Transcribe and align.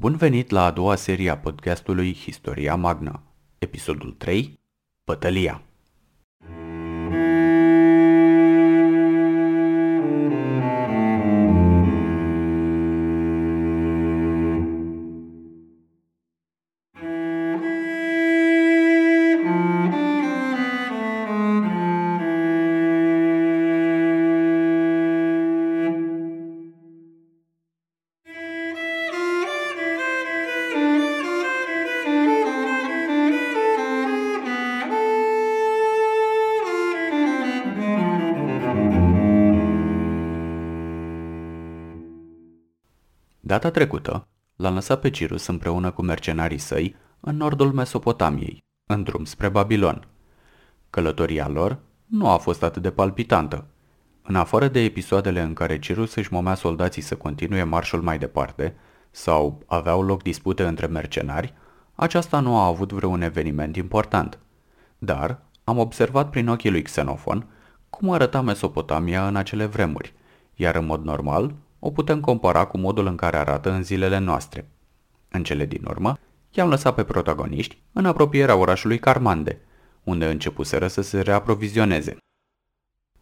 Bun 0.00 0.16
venit 0.16 0.50
la 0.50 0.64
a 0.64 0.70
doua 0.70 0.94
serie 0.94 1.30
a 1.30 1.38
podcastului 1.38 2.14
Historia 2.14 2.74
Magna, 2.74 3.22
episodul 3.58 4.12
3, 4.12 4.60
Pătălia. 5.04 5.62
Data 43.60 43.72
trecută, 43.72 44.28
l-a 44.56 44.70
lăsat 44.70 45.00
pe 45.00 45.10
Cirus 45.10 45.46
împreună 45.46 45.90
cu 45.90 46.02
mercenarii 46.02 46.58
săi 46.58 46.96
în 47.20 47.36
nordul 47.36 47.72
Mesopotamiei, 47.72 48.64
în 48.86 49.02
drum 49.02 49.24
spre 49.24 49.48
Babilon. 49.48 50.08
Călătoria 50.90 51.48
lor 51.48 51.78
nu 52.06 52.28
a 52.28 52.36
fost 52.36 52.62
atât 52.62 52.82
de 52.82 52.90
palpitantă. 52.90 53.66
În 54.22 54.34
afară 54.34 54.68
de 54.68 54.80
episoadele 54.80 55.40
în 55.40 55.52
care 55.52 55.78
Cirus 55.78 56.14
își 56.14 56.32
momea 56.32 56.54
soldații 56.54 57.02
să 57.02 57.16
continue 57.16 57.62
marșul 57.62 58.02
mai 58.02 58.18
departe, 58.18 58.76
sau 59.10 59.62
aveau 59.66 60.02
loc 60.02 60.22
dispute 60.22 60.66
între 60.66 60.86
mercenari, 60.86 61.54
aceasta 61.94 62.40
nu 62.40 62.56
a 62.56 62.66
avut 62.66 62.92
vreun 62.92 63.22
eveniment 63.22 63.76
important. 63.76 64.38
Dar 64.98 65.42
am 65.64 65.78
observat 65.78 66.30
prin 66.30 66.48
ochii 66.48 66.70
lui 66.70 66.82
Xenofon 66.82 67.46
cum 67.90 68.10
arăta 68.10 68.40
Mesopotamia 68.40 69.26
în 69.26 69.36
acele 69.36 69.64
vremuri, 69.64 70.14
iar 70.54 70.74
în 70.74 70.86
mod 70.86 71.04
normal 71.04 71.54
o 71.80 71.90
putem 71.90 72.20
compara 72.20 72.64
cu 72.64 72.78
modul 72.78 73.06
în 73.06 73.16
care 73.16 73.36
arată 73.36 73.70
în 73.70 73.82
zilele 73.82 74.18
noastre. 74.18 74.70
În 75.28 75.42
cele 75.42 75.66
din 75.66 75.84
urmă, 75.88 76.18
i-am 76.50 76.68
lăsat 76.68 76.94
pe 76.94 77.04
protagoniști 77.04 77.82
în 77.92 78.06
apropierea 78.06 78.56
orașului 78.56 78.98
Carmande, 78.98 79.60
unde 80.04 80.26
începuseră 80.26 80.86
să 80.86 81.00
se 81.02 81.20
reaprovizioneze. 81.20 82.16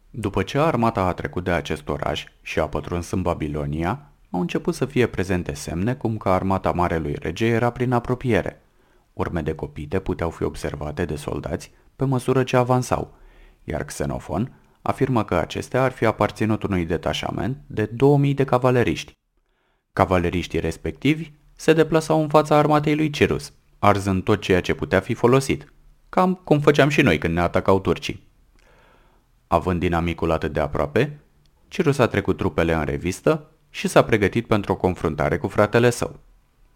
După 0.09 0.43
ce 0.43 0.59
armata 0.59 1.01
a 1.01 1.13
trecut 1.13 1.43
de 1.43 1.51
acest 1.51 1.89
oraș 1.89 2.25
și 2.41 2.59
a 2.59 2.67
pătruns 2.67 3.11
în 3.11 3.21
Babilonia, 3.21 4.11
au 4.29 4.39
început 4.39 4.75
să 4.75 4.85
fie 4.85 5.07
prezente 5.07 5.53
semne 5.53 5.95
cum 5.95 6.17
că 6.17 6.29
armata 6.29 6.71
Marelui 6.71 7.15
Rege 7.19 7.45
era 7.45 7.69
prin 7.69 7.91
apropiere. 7.91 8.61
Urme 9.13 9.41
de 9.41 9.55
copite 9.55 9.99
puteau 9.99 10.29
fi 10.29 10.43
observate 10.43 11.05
de 11.05 11.15
soldați 11.15 11.71
pe 11.95 12.05
măsură 12.05 12.43
ce 12.43 12.57
avansau, 12.57 13.13
iar 13.63 13.83
Xenofon 13.83 14.53
afirmă 14.89 15.23
că 15.23 15.35
acestea 15.35 15.83
ar 15.83 15.91
fi 15.91 16.05
aparținut 16.05 16.63
unui 16.63 16.85
detașament 16.85 17.57
de 17.67 17.85
2000 17.85 18.33
de 18.33 18.43
cavaleriști. 18.43 19.11
Cavaleriștii 19.93 20.59
respectivi 20.59 21.31
se 21.55 21.73
deplasau 21.73 22.21
în 22.21 22.27
fața 22.27 22.55
armatei 22.55 22.95
lui 22.95 23.09
Cirus, 23.09 23.53
arzând 23.79 24.23
tot 24.23 24.41
ceea 24.41 24.61
ce 24.61 24.73
putea 24.73 24.99
fi 24.99 25.13
folosit, 25.13 25.73
cam 26.09 26.33
cum 26.43 26.59
făceam 26.59 26.89
și 26.89 27.01
noi 27.01 27.17
când 27.17 27.33
ne 27.33 27.41
atacau 27.41 27.79
turcii. 27.79 28.27
Având 29.47 29.79
dinamicul 29.79 30.31
atât 30.31 30.53
de 30.53 30.59
aproape, 30.59 31.19
Cirus 31.67 31.97
a 31.97 32.07
trecut 32.07 32.37
trupele 32.37 32.73
în 32.73 32.83
revistă 32.83 33.49
și 33.69 33.87
s-a 33.87 34.03
pregătit 34.03 34.47
pentru 34.47 34.71
o 34.71 34.75
confruntare 34.75 35.37
cu 35.37 35.47
fratele 35.47 35.89
său. 35.89 36.19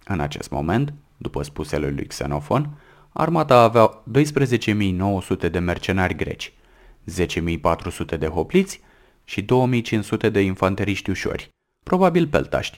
În 0.06 0.20
acest 0.20 0.50
moment, 0.50 0.94
după 1.18 1.44
spusele 1.44 1.90
lui 1.90 2.06
Xenofon, 2.06 2.70
armata 3.14 3.62
avea 3.62 4.04
12.900 5.46 5.52
de 5.52 5.60
mercenari 5.60 6.16
greci, 6.16 6.54
10.400 7.12 8.18
de 8.20 8.28
hopliți 8.28 8.82
și 9.24 9.46
2.500 9.46 10.32
de 10.32 10.42
infanteriști 10.42 11.10
ușori, 11.10 11.50
probabil 11.84 12.28
peltaști. 12.28 12.78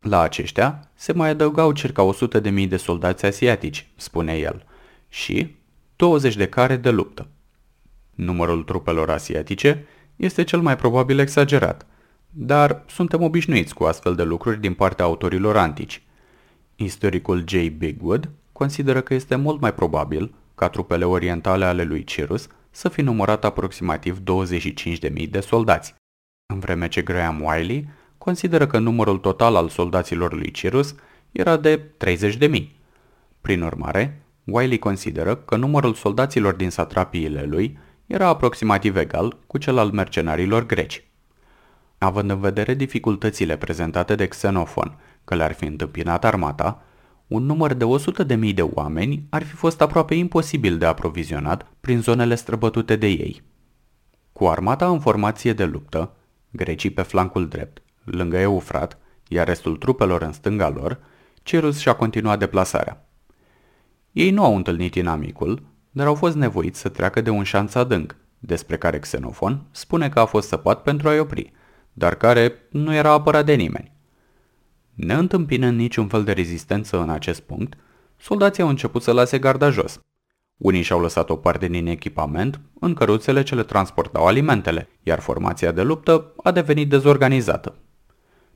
La 0.00 0.20
aceștia 0.20 0.90
se 0.94 1.12
mai 1.12 1.28
adăugau 1.28 1.72
circa 1.72 2.14
100.000 2.42 2.68
de 2.68 2.76
soldați 2.76 3.26
asiatici, 3.26 3.88
spune 3.96 4.36
el, 4.36 4.66
și 5.08 5.54
20 5.96 6.36
de 6.36 6.48
care 6.48 6.76
de 6.76 6.90
luptă. 6.90 7.26
Numărul 8.14 8.62
trupelor 8.62 9.10
asiatice 9.10 9.86
este 10.16 10.44
cel 10.44 10.60
mai 10.60 10.76
probabil 10.76 11.18
exagerat, 11.18 11.86
dar 12.30 12.84
suntem 12.88 13.22
obișnuiți 13.22 13.74
cu 13.74 13.84
astfel 13.84 14.14
de 14.14 14.22
lucruri 14.22 14.60
din 14.60 14.74
partea 14.74 15.04
autorilor 15.04 15.56
antici. 15.56 16.02
Istoricul 16.76 17.44
J. 17.46 17.68
Bigwood 17.68 18.30
consideră 18.52 19.00
că 19.00 19.14
este 19.14 19.36
mult 19.36 19.60
mai 19.60 19.74
probabil 19.74 20.34
ca 20.54 20.68
trupele 20.68 21.04
orientale 21.04 21.64
ale 21.64 21.82
lui 21.82 22.04
Cirus 22.04 22.48
să 22.74 22.88
fi 22.88 23.00
numărat 23.00 23.44
aproximativ 23.44 24.18
25.000 24.18 25.28
de 25.30 25.40
soldați, 25.40 25.94
în 26.52 26.58
vreme 26.58 26.88
ce 26.88 27.02
Graham 27.02 27.42
Wiley 27.42 27.88
consideră 28.18 28.66
că 28.66 28.78
numărul 28.78 29.18
total 29.18 29.56
al 29.56 29.68
soldaților 29.68 30.32
lui 30.34 30.50
Cirus 30.50 30.94
era 31.32 31.56
de 31.56 31.80
30.000. 32.04 32.66
Prin 33.40 33.62
urmare, 33.62 34.22
Wiley 34.44 34.78
consideră 34.78 35.36
că 35.36 35.56
numărul 35.56 35.94
soldaților 35.94 36.54
din 36.54 36.70
satrapiile 36.70 37.42
lui 37.42 37.78
era 38.06 38.26
aproximativ 38.26 38.96
egal 38.96 39.38
cu 39.46 39.58
cel 39.58 39.78
al 39.78 39.90
mercenarilor 39.90 40.66
greci. 40.66 41.04
Având 41.98 42.30
în 42.30 42.40
vedere 42.40 42.74
dificultățile 42.74 43.56
prezentate 43.56 44.14
de 44.14 44.26
Xenofon 44.26 44.98
că 45.24 45.34
le-ar 45.34 45.52
fi 45.52 45.64
întâmpinat 45.64 46.24
armata, 46.24 46.82
un 47.34 47.42
număr 47.42 47.72
de 47.74 47.84
100.000 48.48 48.54
de 48.54 48.62
oameni 48.62 49.26
ar 49.30 49.42
fi 49.42 49.54
fost 49.54 49.80
aproape 49.80 50.14
imposibil 50.14 50.78
de 50.78 50.86
aprovizionat 50.86 51.66
prin 51.80 52.00
zonele 52.00 52.34
străbătute 52.34 52.96
de 52.96 53.06
ei. 53.06 53.42
Cu 54.32 54.46
armata 54.46 54.88
în 54.88 55.00
formație 55.00 55.52
de 55.52 55.64
luptă, 55.64 56.12
grecii 56.50 56.90
pe 56.90 57.02
flancul 57.02 57.48
drept, 57.48 57.82
lângă 58.04 58.36
Eufrat, 58.36 58.98
iar 59.28 59.46
restul 59.46 59.76
trupelor 59.76 60.22
în 60.22 60.32
stânga 60.32 60.68
lor, 60.68 60.98
Cirus 61.42 61.78
și-a 61.78 61.92
continuat 61.92 62.38
deplasarea. 62.38 63.08
Ei 64.12 64.30
nu 64.30 64.44
au 64.44 64.56
întâlnit 64.56 64.94
inamicul, 64.94 65.62
dar 65.90 66.06
au 66.06 66.14
fost 66.14 66.36
nevoiți 66.36 66.80
să 66.80 66.88
treacă 66.88 67.20
de 67.20 67.30
un 67.30 67.42
șanț 67.42 67.74
adânc, 67.74 68.16
despre 68.38 68.76
care 68.78 68.98
Xenofon 68.98 69.62
spune 69.70 70.08
că 70.08 70.20
a 70.20 70.24
fost 70.24 70.48
săpat 70.48 70.82
pentru 70.82 71.08
a-i 71.08 71.18
opri, 71.18 71.52
dar 71.92 72.14
care 72.14 72.52
nu 72.70 72.94
era 72.94 73.12
apărat 73.12 73.44
de 73.44 73.54
nimeni. 73.54 73.92
Neîntâmpinând 74.94 75.78
niciun 75.78 76.08
fel 76.08 76.24
de 76.24 76.32
rezistență 76.32 77.00
în 77.00 77.10
acest 77.10 77.40
punct, 77.40 77.74
soldații 78.16 78.62
au 78.62 78.68
început 78.68 79.02
să 79.02 79.12
lase 79.12 79.38
garda 79.38 79.70
jos. 79.70 80.00
Unii 80.56 80.82
și-au 80.82 81.00
lăsat 81.00 81.30
o 81.30 81.36
parte 81.36 81.68
din 81.68 81.86
echipament 81.86 82.60
în 82.80 82.94
căruțele 82.94 83.42
ce 83.42 83.54
le 83.54 83.62
transportau 83.62 84.26
alimentele, 84.26 84.88
iar 85.02 85.20
formația 85.20 85.72
de 85.72 85.82
luptă 85.82 86.32
a 86.42 86.50
devenit 86.50 86.88
dezorganizată. 86.88 87.74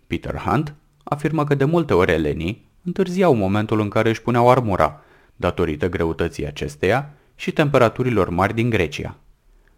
Peter 0.07 0.37
Hunt 0.37 0.75
afirmă 1.05 1.45
că 1.45 1.55
de 1.55 1.65
multe 1.65 1.95
ori 1.95 2.13
elenii 2.13 2.71
întârziau 2.85 3.35
momentul 3.35 3.81
în 3.81 3.89
care 3.89 4.09
își 4.09 4.23
puneau 4.23 4.51
armura, 4.51 5.01
datorită 5.37 5.89
greutății 5.89 6.47
acesteia 6.47 7.15
și 7.35 7.53
temperaturilor 7.53 8.29
mari 8.29 8.55
din 8.55 8.71
Grecia. 8.71 9.17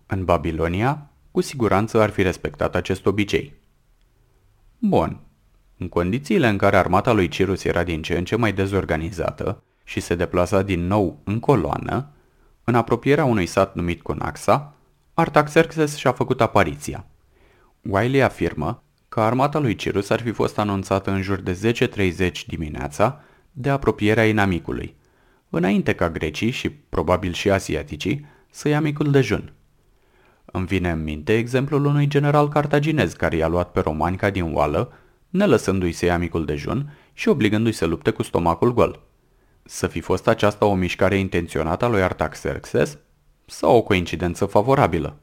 În 0.06 0.24
Babilonia, 0.24 1.10
cu 1.30 1.40
siguranță 1.40 2.00
ar 2.00 2.10
fi 2.10 2.22
respectat 2.22 2.74
acest 2.74 3.06
obicei. 3.06 3.54
Bun, 4.78 5.20
în 5.78 5.88
condițiile 5.88 6.48
în 6.48 6.56
care 6.56 6.76
armata 6.76 7.12
lui 7.12 7.28
Cirus 7.28 7.64
era 7.64 7.82
din 7.82 8.02
ce 8.02 8.18
în 8.18 8.24
ce 8.24 8.36
mai 8.36 8.52
dezorganizată 8.52 9.62
și 9.84 10.00
se 10.00 10.14
deplasa 10.14 10.62
din 10.62 10.86
nou 10.86 11.20
în 11.24 11.40
coloană, 11.40 12.10
în 12.64 12.74
apropierea 12.74 13.24
unui 13.24 13.46
sat 13.46 13.74
numit 13.74 14.02
Conaxa, 14.02 14.74
Artaxerxes 15.14 15.96
și-a 15.96 16.12
făcut 16.12 16.40
apariția. 16.40 17.06
Wiley 17.82 18.22
afirmă 18.22 18.82
că 19.08 19.20
armata 19.20 19.58
lui 19.58 19.74
Cirus 19.74 20.10
ar 20.10 20.20
fi 20.20 20.30
fost 20.30 20.58
anunțată 20.58 21.10
în 21.10 21.22
jur 21.22 21.40
de 21.40 21.74
10.30 22.28 22.30
dimineața 22.46 23.20
de 23.52 23.68
apropierea 23.68 24.28
inamicului, 24.28 24.96
înainte 25.50 25.94
ca 25.94 26.10
grecii 26.10 26.50
și 26.50 26.70
probabil 26.70 27.32
și 27.32 27.50
asiaticii 27.50 28.26
să 28.50 28.68
ia 28.68 28.80
micul 28.80 29.10
dejun. 29.10 29.52
Îmi 30.44 30.66
vine 30.66 30.90
în 30.90 31.02
minte 31.02 31.36
exemplul 31.36 31.84
unui 31.84 32.06
general 32.06 32.48
cartaginez 32.48 33.12
care 33.12 33.36
i-a 33.36 33.48
luat 33.48 33.72
pe 33.72 33.80
romani 33.80 34.16
ca 34.16 34.30
din 34.30 34.54
oală 34.54 34.92
nelăsându-i 35.28 35.92
să 35.92 36.04
ia 36.04 36.18
micul 36.18 36.44
dejun 36.44 36.98
și 37.12 37.28
obligându-i 37.28 37.72
să 37.72 37.84
lupte 37.84 38.10
cu 38.10 38.22
stomacul 38.22 38.74
gol. 38.74 39.02
Să 39.64 39.86
fi 39.86 40.00
fost 40.00 40.28
aceasta 40.28 40.64
o 40.66 40.74
mișcare 40.74 41.16
intenționată 41.16 41.84
a 41.84 41.88
lui 41.88 42.02
Artaxerxes 42.02 42.98
sau 43.46 43.76
o 43.76 43.82
coincidență 43.82 44.46
favorabilă? 44.46 45.18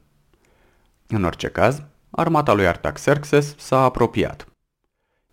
În 1.06 1.24
orice 1.24 1.48
caz, 1.48 1.82
armata 2.10 2.52
lui 2.52 2.66
Artaxerxes 2.66 3.54
s-a 3.58 3.82
apropiat. 3.82 4.48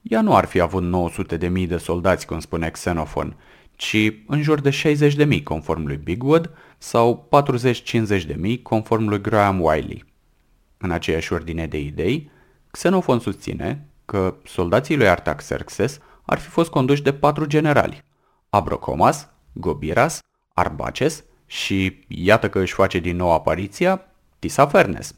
Ea 0.01 0.21
nu 0.21 0.35
ar 0.35 0.45
fi 0.45 0.59
avut 0.59 0.83
900 0.83 1.37
de 1.37 1.47
mii 1.47 1.67
de 1.67 1.77
soldați, 1.77 2.25
cum 2.25 2.39
spune 2.39 2.69
Xenofon, 2.69 3.37
ci 3.75 4.11
în 4.27 4.41
jur 4.41 4.61
de 4.61 4.69
60 4.69 5.15
de 5.15 5.23
mii 5.23 5.43
conform 5.43 5.85
lui 5.85 5.97
Bigwood 5.97 6.51
sau 6.77 7.29
40-50 8.21 8.25
de 8.25 8.35
mii 8.37 8.61
conform 8.61 9.07
lui 9.07 9.21
Graham 9.21 9.61
Wiley. 9.61 10.05
În 10.77 10.91
aceeași 10.91 11.33
ordine 11.33 11.67
de 11.67 11.79
idei, 11.79 12.31
Xenofon 12.71 13.19
susține 13.19 13.87
că 14.13 14.36
soldații 14.44 14.98
lui 14.98 15.07
Artaxerxes 15.07 16.00
ar 16.25 16.39
fi 16.39 16.50
fost 16.50 16.69
conduși 16.69 17.01
de 17.01 17.13
patru 17.13 17.45
generali, 17.45 18.04
Abrocomas, 18.50 19.30
Gobiras, 19.54 20.19
Arbaces 20.54 21.24
și, 21.45 22.06
iată 22.07 22.50
că 22.50 22.60
își 22.60 22.74
face 22.74 23.00
din 23.00 23.15
nou 23.15 23.31
apariția, 23.31 24.01
Tisafernes. 24.39 25.15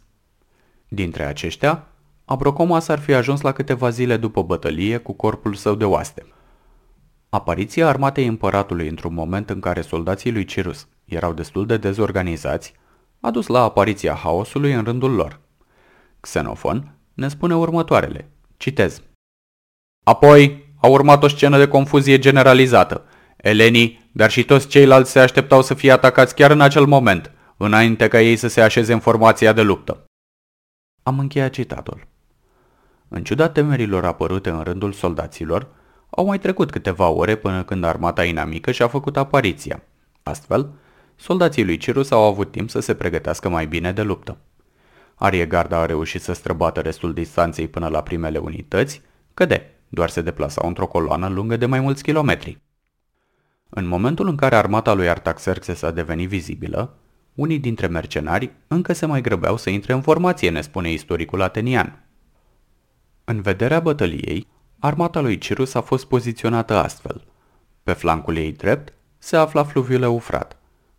Dintre 0.88 1.24
aceștia, 1.24 1.88
Abrocomas 2.26 2.88
ar 2.88 3.00
fi 3.00 3.14
ajuns 3.14 3.42
la 3.42 3.52
câteva 3.52 3.90
zile 3.90 4.18
după 4.18 4.44
bătălie 4.44 4.98
cu 4.98 5.14
corpul 5.14 5.54
său 5.54 5.76
de 5.76 5.86
oaste. 5.86 6.26
Apariția 7.30 7.88
armatei 7.88 8.28
împăratului 8.28 8.88
într-un 8.88 9.14
moment 9.14 9.50
în 9.50 9.60
care 9.60 9.82
soldații 9.82 10.32
lui 10.32 10.46
Cirus 10.46 10.88
erau 11.06 11.34
destul 11.34 11.66
de 11.66 11.78
dezorganizați, 11.78 12.74
a 13.20 13.32
dus 13.32 13.48
la 13.48 13.62
apariția 13.62 14.14
haosului 14.14 14.74
în 14.74 14.84
rândul 14.84 15.12
lor. 15.12 15.40
Xenofon 16.20 16.96
ne 17.14 17.28
spune 17.28 17.56
următoarele. 17.56 18.30
Citez. 18.66 19.02
Apoi 20.04 20.74
a 20.82 20.88
urmat 20.88 21.24
o 21.24 21.28
scenă 21.28 21.58
de 21.58 21.68
confuzie 21.68 22.20
generalizată. 22.20 23.06
Elenii, 23.38 24.10
dar 24.12 24.30
și 24.30 24.46
toți 24.46 24.68
ceilalți 24.68 25.12
se 25.12 25.20
așteptau 25.20 25.62
să 25.62 25.74
fie 25.74 25.92
atacați 25.92 26.36
chiar 26.36 26.52
în 26.52 26.62
acel 26.62 26.86
moment, 26.86 27.32
înainte 27.58 28.08
ca 28.08 28.22
ei 28.22 28.36
să 28.36 28.48
se 28.48 28.62
așeze 28.62 28.94
în 28.94 29.00
formația 29.00 29.54
de 29.54 29.62
luptă. 29.62 30.06
Am 31.04 31.20
încheiat 31.20 31.52
citatul. 31.52 32.08
În 33.08 33.24
ciuda 33.24 33.50
temerilor 33.50 34.06
apărute 34.06 34.50
în 34.50 34.62
rândul 34.62 34.92
soldaților, 34.92 35.68
au 36.10 36.26
mai 36.26 36.40
trecut 36.40 36.72
câteva 36.72 37.08
ore 37.08 37.36
până 37.36 37.64
când 37.64 37.84
armata 37.84 38.24
inamică 38.24 38.72
și-a 38.72 38.88
făcut 38.88 39.18
apariția. 39.18 39.84
Astfel, 40.24 40.70
soldații 41.16 41.66
lui 41.66 41.78
Cirus 41.78 42.12
au 42.12 42.24
avut 42.24 42.52
timp 42.52 42.70
să 42.70 42.80
se 42.80 42.96
pregătească 42.96 43.50
mai 43.50 43.68
bine 43.68 43.92
de 43.92 44.02
luptă. 44.02 44.38
Ariegarda 45.16 45.78
a 45.78 45.86
reușit 45.86 46.22
să 46.22 46.34
străbată 46.34 46.80
restul 46.80 47.14
distanței 47.14 47.68
până 47.68 47.88
la 47.88 48.04
primele 48.04 48.38
unități, 48.38 49.02
căde, 49.34 49.70
doar 49.90 50.10
se 50.10 50.22
deplasau 50.22 50.68
într-o 50.68 50.88
coloană 50.88 51.28
lungă 51.28 51.58
de 51.58 51.66
mai 51.66 51.80
mulți 51.80 52.04
kilometri. 52.04 52.62
În 53.70 53.88
momentul 53.88 54.28
în 54.28 54.36
care 54.36 54.56
armata 54.56 54.94
lui 54.94 55.10
Artaxerxes 55.10 55.82
a 55.82 55.92
devenit 55.92 56.28
vizibilă, 56.28 56.98
unii 57.34 57.60
dintre 57.60 57.88
mercenari 57.88 58.52
încă 58.68 58.94
se 58.94 59.06
mai 59.06 59.22
grăbeau 59.22 59.58
să 59.58 59.70
intre 59.70 59.94
în 59.94 60.02
formație, 60.02 60.50
ne 60.50 60.62
spune 60.62 60.92
istoricul 60.92 61.42
atenian. 61.42 62.06
În 63.24 63.42
vederea 63.42 63.80
bătăliei, 63.80 64.48
armata 64.80 65.20
lui 65.20 65.38
Cirus 65.38 65.74
a 65.74 65.82
fost 65.82 66.06
poziționată 66.06 66.76
astfel. 66.76 67.24
Pe 67.84 67.94
flancul 67.94 68.36
ei 68.36 68.52
drept 68.52 68.94
se 69.18 69.36
afla 69.36 69.64
fluviul 69.64 70.02
Eufrat. 70.02 70.58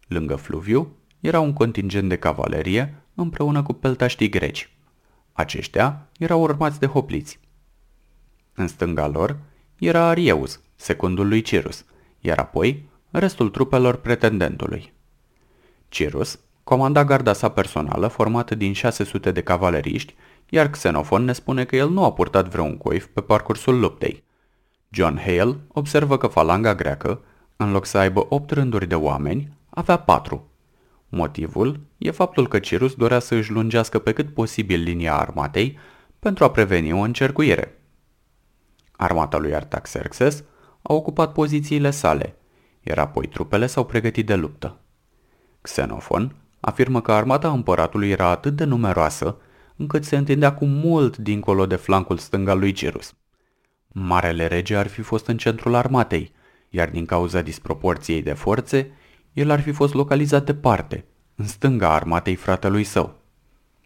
Lângă 0.08 0.36
fluviu 0.36 0.96
era 1.20 1.40
un 1.40 1.52
contingent 1.52 2.08
de 2.08 2.16
cavalerie 2.16 2.94
împreună 3.22 3.62
cu 3.62 3.72
peltaștii 3.72 4.28
greci. 4.28 4.70
Aceștia 5.32 6.08
erau 6.18 6.40
urmați 6.40 6.80
de 6.80 6.86
hopliți. 6.86 7.40
În 8.54 8.68
stânga 8.68 9.06
lor 9.06 9.36
era 9.78 10.04
Arieus, 10.04 10.60
secundul 10.76 11.28
lui 11.28 11.42
Cirus, 11.42 11.84
iar 12.20 12.38
apoi 12.38 12.88
restul 13.10 13.48
trupelor 13.48 13.96
pretendentului. 13.96 14.92
Cirus 15.88 16.38
comanda 16.64 17.04
garda 17.04 17.32
sa 17.32 17.48
personală 17.48 18.06
formată 18.06 18.54
din 18.54 18.72
600 18.72 19.30
de 19.30 19.42
cavaleriști, 19.42 20.14
iar 20.48 20.70
Xenofon 20.70 21.24
ne 21.24 21.32
spune 21.32 21.64
că 21.64 21.76
el 21.76 21.90
nu 21.90 22.04
a 22.04 22.12
purtat 22.12 22.48
vreun 22.48 22.76
coif 22.76 23.06
pe 23.06 23.20
parcursul 23.20 23.78
luptei. 23.78 24.24
John 24.88 25.18
Hale 25.18 25.56
observă 25.68 26.16
că 26.16 26.26
falanga 26.26 26.74
greacă, 26.74 27.20
în 27.56 27.70
loc 27.72 27.86
să 27.86 27.98
aibă 27.98 28.26
8 28.28 28.50
rânduri 28.50 28.86
de 28.86 28.94
oameni, 28.94 29.52
avea 29.70 29.96
4. 29.96 30.48
Motivul 31.08 31.80
e 31.98 32.10
faptul 32.10 32.48
că 32.48 32.58
Cirus 32.58 32.94
dorea 32.94 33.18
să 33.18 33.34
își 33.34 33.52
lungească 33.52 33.98
pe 33.98 34.12
cât 34.12 34.34
posibil 34.34 34.82
linia 34.82 35.14
armatei 35.14 35.78
pentru 36.18 36.44
a 36.44 36.50
preveni 36.50 36.92
o 36.92 36.98
încercuire. 36.98 37.78
Armata 38.92 39.38
lui 39.38 39.54
Artaxerxes 39.54 40.44
a 40.82 40.92
ocupat 40.92 41.32
pozițiile 41.32 41.90
sale, 41.90 42.36
iar 42.80 42.98
apoi 42.98 43.26
trupele 43.26 43.66
s-au 43.66 43.84
pregătit 43.84 44.26
de 44.26 44.34
luptă. 44.34 44.80
Xenofon 45.60 46.34
afirmă 46.60 47.00
că 47.00 47.12
armata 47.12 47.50
împăratului 47.50 48.10
era 48.10 48.28
atât 48.28 48.56
de 48.56 48.64
numeroasă 48.64 49.36
încât 49.76 50.04
se 50.04 50.16
întindea 50.16 50.54
cu 50.54 50.64
mult 50.64 51.16
dincolo 51.16 51.66
de 51.66 51.76
flancul 51.76 52.18
stâng 52.18 52.48
al 52.48 52.58
lui 52.58 52.72
Cirus. 52.72 53.14
Marele 53.88 54.46
rege 54.46 54.76
ar 54.76 54.86
fi 54.86 55.02
fost 55.02 55.26
în 55.26 55.36
centrul 55.36 55.74
armatei, 55.74 56.32
iar 56.68 56.90
din 56.90 57.06
cauza 57.06 57.40
disproporției 57.40 58.22
de 58.22 58.32
forțe, 58.32 58.90
el 59.36 59.50
ar 59.50 59.60
fi 59.60 59.72
fost 59.72 59.94
localizat 59.94 60.44
departe, 60.44 61.04
în 61.34 61.46
stânga 61.46 61.92
armatei 61.92 62.34
fratelui 62.34 62.84
său. 62.84 63.14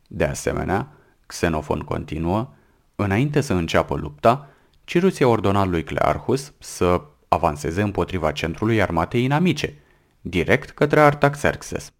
De 0.06 0.24
asemenea, 0.24 0.92
Xenofon 1.26 1.80
continuă, 1.80 2.52
înainte 2.96 3.40
să 3.40 3.52
înceapă 3.52 3.94
lupta, 3.94 4.48
Cirus 4.84 5.18
i-a 5.18 5.28
ordonat 5.28 5.68
lui 5.68 5.84
Clearchus 5.84 6.52
să 6.58 7.02
avanseze 7.28 7.82
împotriva 7.82 8.32
centrului 8.32 8.82
armatei 8.82 9.24
inamice, 9.24 9.78
direct 10.20 10.70
către 10.70 11.00
Artaxerxes. 11.00 11.92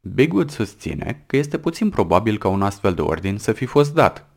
Bigwood 0.00 0.50
susține 0.50 1.22
că 1.26 1.36
este 1.36 1.58
puțin 1.58 1.90
probabil 1.90 2.38
ca 2.38 2.48
un 2.48 2.62
astfel 2.62 2.94
de 2.94 3.02
ordin 3.02 3.38
să 3.38 3.52
fi 3.52 3.64
fost 3.64 3.94
dat. 3.94 4.28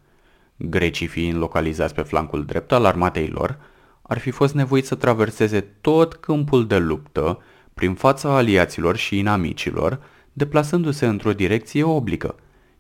Grecii 0.56 1.08
fiind 1.08 1.38
localizați 1.38 1.94
pe 1.94 2.02
flancul 2.02 2.46
drept 2.46 2.72
al 2.72 2.86
armatei 2.86 3.28
lor, 3.28 3.60
ar 4.02 4.18
fi 4.18 4.32
fost 4.32 4.54
nevoiți 4.54 4.88
să 4.88 4.96
traverseze 4.96 5.60
tot 5.62 6.16
câmpul 6.16 6.68
de 6.68 6.78
luptă 6.78 7.40
prin 7.76 7.94
fața 7.94 8.36
aliaților 8.36 8.96
și 8.96 9.18
inamicilor, 9.18 10.00
deplasându-se 10.34 11.06
într-o 11.06 11.34
direcție 11.34 11.84
oblică, 11.84 12.36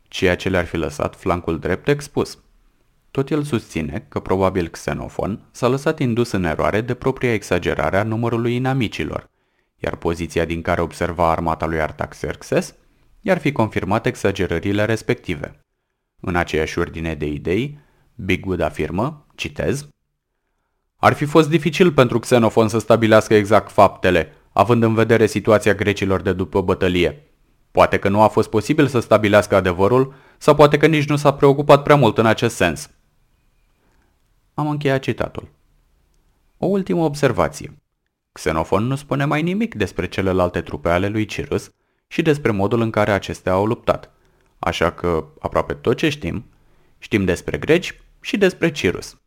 ceea 0.07 0.35
ce 0.35 0.49
le-ar 0.49 0.65
fi 0.65 0.77
lăsat 0.77 1.15
flancul 1.15 1.59
drept 1.59 1.87
expus. 1.87 2.39
Tot 3.11 3.29
el 3.29 3.43
susține 3.43 4.05
că 4.09 4.19
probabil 4.19 4.67
Xenofon 4.67 5.47
s-a 5.51 5.67
lăsat 5.67 5.99
indus 5.99 6.31
în 6.31 6.43
eroare 6.43 6.81
de 6.81 6.93
propria 6.93 7.33
exagerare 7.33 7.97
a 7.97 8.03
numărului 8.03 8.55
inamicilor, 8.55 9.29
iar 9.75 9.95
poziția 9.95 10.45
din 10.45 10.61
care 10.61 10.81
observa 10.81 11.31
armata 11.31 11.65
lui 11.65 11.81
Artaxerxes 11.81 12.75
i-ar 13.21 13.37
fi 13.37 13.51
confirmat 13.51 14.05
exagerările 14.05 14.85
respective. 14.85 15.59
În 16.21 16.35
aceeași 16.35 16.79
ordine 16.79 17.13
de 17.15 17.25
idei, 17.25 17.79
Bigwood 18.15 18.59
afirmă, 18.59 19.25
citez, 19.35 19.87
Ar 20.95 21.13
fi 21.13 21.25
fost 21.25 21.49
dificil 21.49 21.91
pentru 21.91 22.19
Xenofon 22.19 22.67
să 22.67 22.79
stabilească 22.79 23.33
exact 23.33 23.71
faptele, 23.71 24.33
având 24.57 24.83
în 24.83 24.93
vedere 24.93 25.25
situația 25.25 25.73
grecilor 25.73 26.21
de 26.21 26.33
după 26.33 26.61
bătălie. 26.61 27.31
Poate 27.71 27.97
că 27.97 28.09
nu 28.09 28.21
a 28.21 28.27
fost 28.27 28.49
posibil 28.49 28.87
să 28.87 28.99
stabilească 28.99 29.55
adevărul, 29.55 30.13
sau 30.37 30.55
poate 30.55 30.77
că 30.77 30.87
nici 30.87 31.07
nu 31.07 31.15
s-a 31.15 31.33
preocupat 31.33 31.83
prea 31.83 31.95
mult 31.95 32.17
în 32.17 32.25
acest 32.25 32.55
sens. 32.55 32.89
Am 34.53 34.67
încheiat 34.67 34.99
citatul. 34.99 35.47
O 36.57 36.65
ultimă 36.65 37.03
observație. 37.03 37.77
Xenofon 38.31 38.83
nu 38.83 38.95
spune 38.95 39.25
mai 39.25 39.41
nimic 39.41 39.75
despre 39.75 40.07
celelalte 40.07 40.61
trupe 40.61 40.89
ale 40.89 41.07
lui 41.07 41.25
Cirus 41.25 41.71
și 42.07 42.21
despre 42.21 42.51
modul 42.51 42.81
în 42.81 42.89
care 42.89 43.11
acestea 43.11 43.51
au 43.51 43.65
luptat. 43.65 44.11
Așa 44.59 44.91
că 44.91 45.25
aproape 45.39 45.73
tot 45.73 45.97
ce 45.97 46.09
știm, 46.09 46.45
știm 46.97 47.25
despre 47.25 47.57
greci 47.57 48.01
și 48.21 48.37
despre 48.37 48.71
Cirus. 48.71 49.17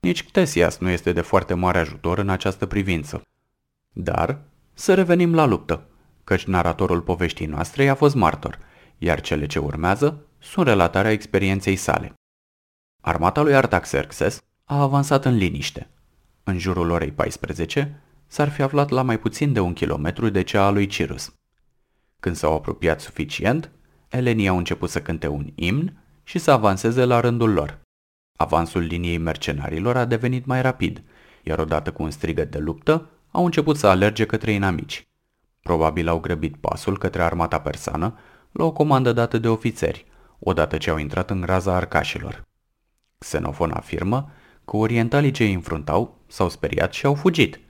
Nici 0.00 0.22
Ctesias 0.24 0.78
nu 0.78 0.88
este 0.88 1.12
de 1.12 1.20
foarte 1.20 1.54
mare 1.54 1.78
ajutor 1.78 2.18
în 2.18 2.28
această 2.28 2.66
privință. 2.66 3.22
Dar 3.92 4.52
să 4.74 4.94
revenim 4.94 5.34
la 5.34 5.44
luptă, 5.44 5.86
căci 6.24 6.44
naratorul 6.44 7.00
poveștii 7.00 7.46
noastre 7.46 7.88
a 7.88 7.94
fost 7.94 8.14
martor, 8.14 8.58
iar 8.98 9.20
cele 9.20 9.46
ce 9.46 9.58
urmează 9.58 10.26
sunt 10.38 10.66
relatarea 10.66 11.10
experienței 11.10 11.76
sale. 11.76 12.14
Armata 13.02 13.42
lui 13.42 13.54
Artaxerxes 13.54 14.42
a 14.64 14.80
avansat 14.80 15.24
în 15.24 15.36
liniște. 15.36 15.88
În 16.44 16.58
jurul 16.58 16.90
orei 16.90 17.12
14 17.12 18.00
s-ar 18.26 18.48
fi 18.48 18.62
aflat 18.62 18.90
la 18.90 19.02
mai 19.02 19.18
puțin 19.18 19.52
de 19.52 19.60
un 19.60 19.72
kilometru 19.72 20.28
de 20.28 20.42
cea 20.42 20.66
a 20.66 20.70
lui 20.70 20.86
Cirus. 20.86 21.34
Când 22.20 22.36
s-au 22.36 22.54
apropiat 22.54 23.00
suficient, 23.00 23.70
elenii 24.08 24.48
au 24.48 24.56
început 24.56 24.90
să 24.90 25.02
cânte 25.02 25.26
un 25.26 25.50
imn 25.54 26.02
și 26.22 26.38
să 26.38 26.50
avanseze 26.50 27.04
la 27.04 27.20
rândul 27.20 27.52
lor. 27.52 27.80
Avansul 28.38 28.82
liniei 28.82 29.18
mercenarilor 29.18 29.96
a 29.96 30.04
devenit 30.04 30.44
mai 30.44 30.62
rapid, 30.62 31.02
iar 31.42 31.58
odată 31.58 31.92
cu 31.92 32.02
un 32.02 32.10
strigăt 32.10 32.50
de 32.50 32.58
luptă, 32.58 33.10
au 33.36 33.44
început 33.44 33.76
să 33.76 33.86
alerge 33.86 34.26
către 34.26 34.50
inamici. 34.50 35.08
Probabil 35.62 36.08
au 36.08 36.20
grăbit 36.20 36.56
pasul 36.56 36.98
către 36.98 37.22
armata 37.22 37.60
persană 37.60 38.18
la 38.52 38.64
o 38.64 38.72
comandă 38.72 39.12
dată 39.12 39.38
de 39.38 39.48
ofițeri, 39.48 40.06
odată 40.38 40.76
ce 40.76 40.90
au 40.90 40.96
intrat 40.96 41.30
în 41.30 41.42
raza 41.46 41.74
arcașilor. 41.74 42.42
Xenofon 43.18 43.70
afirmă 43.70 44.30
că 44.64 44.76
orientalii 44.76 45.30
ce 45.30 45.44
îi 45.44 45.52
înfruntau 45.52 46.18
s-au 46.26 46.48
speriat 46.48 46.92
și 46.92 47.06
au 47.06 47.14
fugit, 47.14 47.60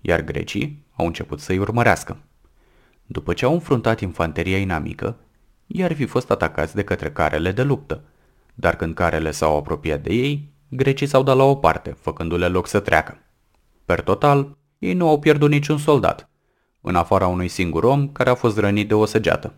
iar 0.00 0.20
grecii 0.20 0.86
au 0.96 1.06
început 1.06 1.40
să-i 1.40 1.58
urmărească. 1.58 2.16
După 3.06 3.32
ce 3.32 3.44
au 3.44 3.52
înfruntat 3.52 4.00
infanteria 4.00 4.58
inamică, 4.58 5.16
i-ar 5.66 5.92
fi 5.92 6.06
fost 6.06 6.30
atacați 6.30 6.74
de 6.74 6.84
către 6.84 7.10
carele 7.12 7.52
de 7.52 7.62
luptă, 7.62 8.04
dar 8.54 8.76
când 8.76 8.94
carele 8.94 9.30
s-au 9.30 9.56
apropiat 9.56 10.02
de 10.02 10.12
ei, 10.12 10.52
grecii 10.68 11.06
s-au 11.06 11.22
dat 11.22 11.36
la 11.36 11.44
o 11.44 11.54
parte, 11.54 11.90
făcându-le 11.90 12.46
loc 12.48 12.66
să 12.66 12.80
treacă. 12.80 13.18
Per 13.84 14.00
total, 14.00 14.56
ei 14.78 14.94
nu 14.94 15.08
au 15.08 15.18
pierdut 15.18 15.50
niciun 15.50 15.78
soldat, 15.78 16.28
în 16.80 16.96
afara 16.96 17.26
unui 17.26 17.48
singur 17.48 17.84
om 17.84 18.08
care 18.08 18.30
a 18.30 18.34
fost 18.34 18.58
rănit 18.58 18.88
de 18.88 18.94
o 18.94 19.04
săgeată. 19.04 19.54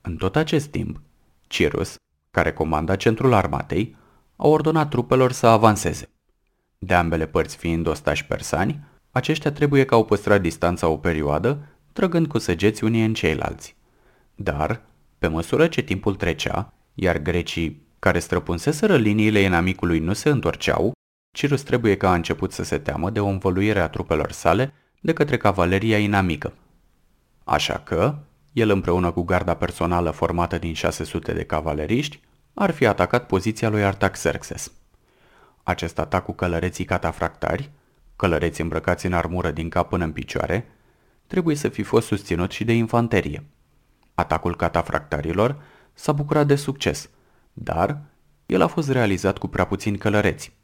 În 0.00 0.16
tot 0.16 0.36
acest 0.36 0.68
timp, 0.68 1.00
Cirus, 1.46 1.96
care 2.30 2.52
comanda 2.52 2.96
centrul 2.96 3.32
armatei, 3.32 3.96
a 4.36 4.48
ordonat 4.48 4.88
trupelor 4.88 5.32
să 5.32 5.46
avanseze. 5.46 6.08
De 6.78 6.94
ambele 6.94 7.26
părți 7.26 7.56
fiind 7.56 7.86
ostași 7.86 8.24
persani, 8.26 8.80
aceștia 9.10 9.52
trebuie 9.52 9.84
că 9.84 9.94
au 9.94 10.04
păstrat 10.04 10.40
distanța 10.40 10.88
o 10.88 10.96
perioadă, 10.96 11.58
trăgând 11.92 12.26
cu 12.26 12.38
săgeți 12.38 12.84
unii 12.84 13.04
în 13.04 13.14
ceilalți. 13.14 13.76
Dar, 14.34 14.82
pe 15.18 15.26
măsură 15.26 15.66
ce 15.66 15.80
timpul 15.80 16.14
trecea, 16.14 16.72
iar 16.94 17.18
grecii 17.18 17.82
care 17.98 18.18
străpunseseră 18.18 18.96
liniile 18.96 19.40
inamicului 19.40 19.98
nu 19.98 20.12
se 20.12 20.28
întorceau, 20.28 20.92
Cirus 21.32 21.62
trebuie 21.62 21.96
că 21.96 22.06
a 22.06 22.14
început 22.14 22.52
să 22.52 22.62
se 22.62 22.78
teamă 22.78 23.10
de 23.10 23.20
o 23.20 23.26
învăluire 23.26 23.80
a 23.80 23.88
trupelor 23.88 24.32
sale 24.32 24.72
de 25.00 25.12
către 25.12 25.36
cavaleria 25.36 25.98
inamică. 25.98 26.52
Așa 27.44 27.78
că, 27.78 28.18
el 28.52 28.70
împreună 28.70 29.10
cu 29.10 29.22
garda 29.22 29.54
personală 29.54 30.10
formată 30.10 30.58
din 30.58 30.74
600 30.74 31.32
de 31.32 31.44
cavaleriști, 31.44 32.20
ar 32.54 32.70
fi 32.70 32.86
atacat 32.86 33.26
poziția 33.26 33.68
lui 33.68 33.84
Artaxerxes. 33.84 34.72
Acest 35.62 35.98
atac 35.98 36.24
cu 36.24 36.32
călăreții 36.32 36.84
catafractari, 36.84 37.70
călăreți 38.16 38.60
îmbrăcați 38.60 39.06
în 39.06 39.12
armură 39.12 39.50
din 39.50 39.68
cap 39.68 39.88
până 39.88 40.04
în 40.04 40.12
picioare, 40.12 40.66
trebuie 41.26 41.56
să 41.56 41.68
fi 41.68 41.82
fost 41.82 42.06
susținut 42.06 42.50
și 42.50 42.64
de 42.64 42.72
infanterie. 42.72 43.44
Atacul 44.14 44.56
catafractarilor 44.56 45.62
s-a 45.92 46.12
bucurat 46.12 46.46
de 46.46 46.54
succes, 46.54 47.10
dar 47.52 48.00
el 48.46 48.62
a 48.62 48.66
fost 48.66 48.90
realizat 48.90 49.38
cu 49.38 49.48
prea 49.48 49.66
puțini 49.66 49.98
călăreți. 49.98 50.58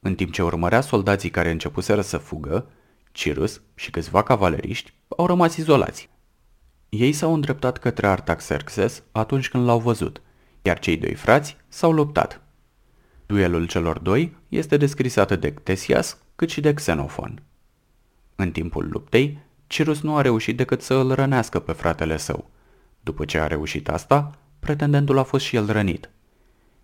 În 0.00 0.14
timp 0.14 0.32
ce 0.32 0.42
urmărea 0.42 0.80
soldații 0.80 1.30
care 1.30 1.50
începuseră 1.50 2.00
să 2.00 2.18
fugă, 2.18 2.70
Cirus 3.12 3.62
și 3.74 3.90
câțiva 3.90 4.22
cavaleriști 4.22 4.92
au 5.08 5.26
rămas 5.26 5.56
izolați. 5.56 6.08
Ei 6.88 7.12
s-au 7.12 7.34
îndreptat 7.34 7.78
către 7.78 8.06
Artaxerxes 8.06 9.02
atunci 9.12 9.48
când 9.48 9.64
l-au 9.64 9.78
văzut, 9.78 10.22
iar 10.62 10.78
cei 10.78 10.96
doi 10.96 11.14
frați 11.14 11.56
s-au 11.68 11.92
luptat. 11.92 12.42
Duelul 13.26 13.66
celor 13.66 13.98
doi 13.98 14.36
este 14.48 14.76
descris 14.76 15.16
atât 15.16 15.40
de 15.40 15.52
Ctesias 15.52 16.18
cât 16.36 16.50
și 16.50 16.60
de 16.60 16.74
Xenofon. 16.74 17.42
În 18.36 18.50
timpul 18.50 18.88
luptei, 18.90 19.38
Cirus 19.66 20.00
nu 20.00 20.16
a 20.16 20.20
reușit 20.20 20.56
decât 20.56 20.82
să 20.82 20.94
îl 20.94 21.14
rănească 21.14 21.58
pe 21.58 21.72
fratele 21.72 22.16
său. 22.16 22.50
După 23.00 23.24
ce 23.24 23.38
a 23.38 23.46
reușit 23.46 23.88
asta, 23.88 24.38
pretendentul 24.58 25.18
a 25.18 25.22
fost 25.22 25.44
și 25.44 25.56
el 25.56 25.72
rănit. 25.72 26.10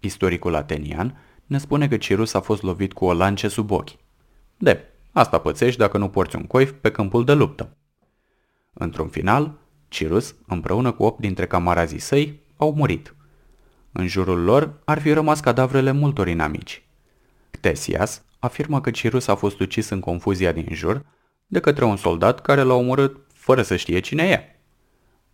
Istoricul 0.00 0.54
atenian 0.54 1.18
ne 1.46 1.58
spune 1.58 1.88
că 1.88 1.96
Cirus 1.96 2.34
a 2.34 2.40
fost 2.40 2.62
lovit 2.62 2.92
cu 2.92 3.04
o 3.04 3.12
lance 3.12 3.48
sub 3.48 3.70
ochi. 3.70 3.90
De, 4.56 4.84
asta 5.12 5.38
pățești 5.38 5.78
dacă 5.78 5.98
nu 5.98 6.08
porți 6.08 6.36
un 6.36 6.46
coif 6.46 6.72
pe 6.80 6.90
câmpul 6.90 7.24
de 7.24 7.32
luptă. 7.32 7.76
Într-un 8.72 9.08
final, 9.08 9.58
Cirus, 9.88 10.34
împreună 10.46 10.92
cu 10.92 11.02
opt 11.02 11.20
dintre 11.20 11.46
camarazii 11.46 11.98
săi, 11.98 12.40
au 12.56 12.74
murit. 12.74 13.14
În 13.92 14.06
jurul 14.06 14.42
lor 14.42 14.80
ar 14.84 15.00
fi 15.00 15.12
rămas 15.12 15.40
cadavrele 15.40 15.90
multor 15.90 16.28
inamici. 16.28 16.82
Ctesias 17.50 18.24
afirmă 18.38 18.80
că 18.80 18.90
Cirus 18.90 19.26
a 19.26 19.34
fost 19.34 19.60
ucis 19.60 19.88
în 19.88 20.00
confuzia 20.00 20.52
din 20.52 20.68
jur 20.70 21.06
de 21.46 21.60
către 21.60 21.84
un 21.84 21.96
soldat 21.96 22.40
care 22.40 22.62
l-a 22.62 22.74
omorât 22.74 23.16
fără 23.32 23.62
să 23.62 23.76
știe 23.76 24.00
cine 24.00 24.22
e. 24.22 24.60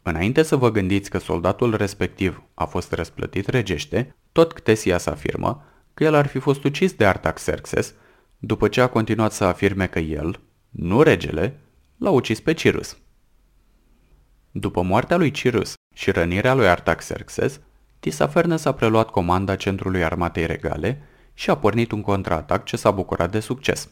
Înainte 0.02 0.42
să 0.42 0.56
vă 0.56 0.70
gândiți 0.70 1.10
că 1.10 1.18
soldatul 1.18 1.76
respectiv 1.76 2.42
a 2.54 2.64
fost 2.64 2.92
răsplătit 2.92 3.46
regește, 3.46 4.16
tot 4.32 4.52
Ctesias 4.52 5.06
afirmă 5.06 5.64
că 5.94 6.04
el 6.04 6.14
ar 6.14 6.26
fi 6.26 6.38
fost 6.38 6.64
ucis 6.64 6.92
de 6.92 7.06
Artaxerxes, 7.06 7.94
după 8.38 8.68
ce 8.68 8.80
a 8.80 8.86
continuat 8.86 9.32
să 9.32 9.44
afirme 9.44 9.86
că 9.86 9.98
el, 9.98 10.40
nu 10.70 11.02
regele, 11.02 11.60
l-a 11.96 12.10
ucis 12.10 12.40
pe 12.40 12.52
Cirus. 12.52 12.96
După 14.50 14.82
moartea 14.82 15.16
lui 15.16 15.30
Cirus 15.30 15.74
și 15.94 16.10
rănirea 16.10 16.54
lui 16.54 16.68
Artaxerxes, 16.68 17.60
Tisafernes 18.00 18.64
a 18.64 18.72
preluat 18.72 19.10
comanda 19.10 19.56
centrului 19.56 20.04
armatei 20.04 20.46
regale 20.46 21.02
și 21.34 21.50
a 21.50 21.56
pornit 21.56 21.90
un 21.90 22.00
contraatac 22.00 22.64
ce 22.64 22.76
s-a 22.76 22.90
bucurat 22.90 23.30
de 23.30 23.40
succes. 23.40 23.90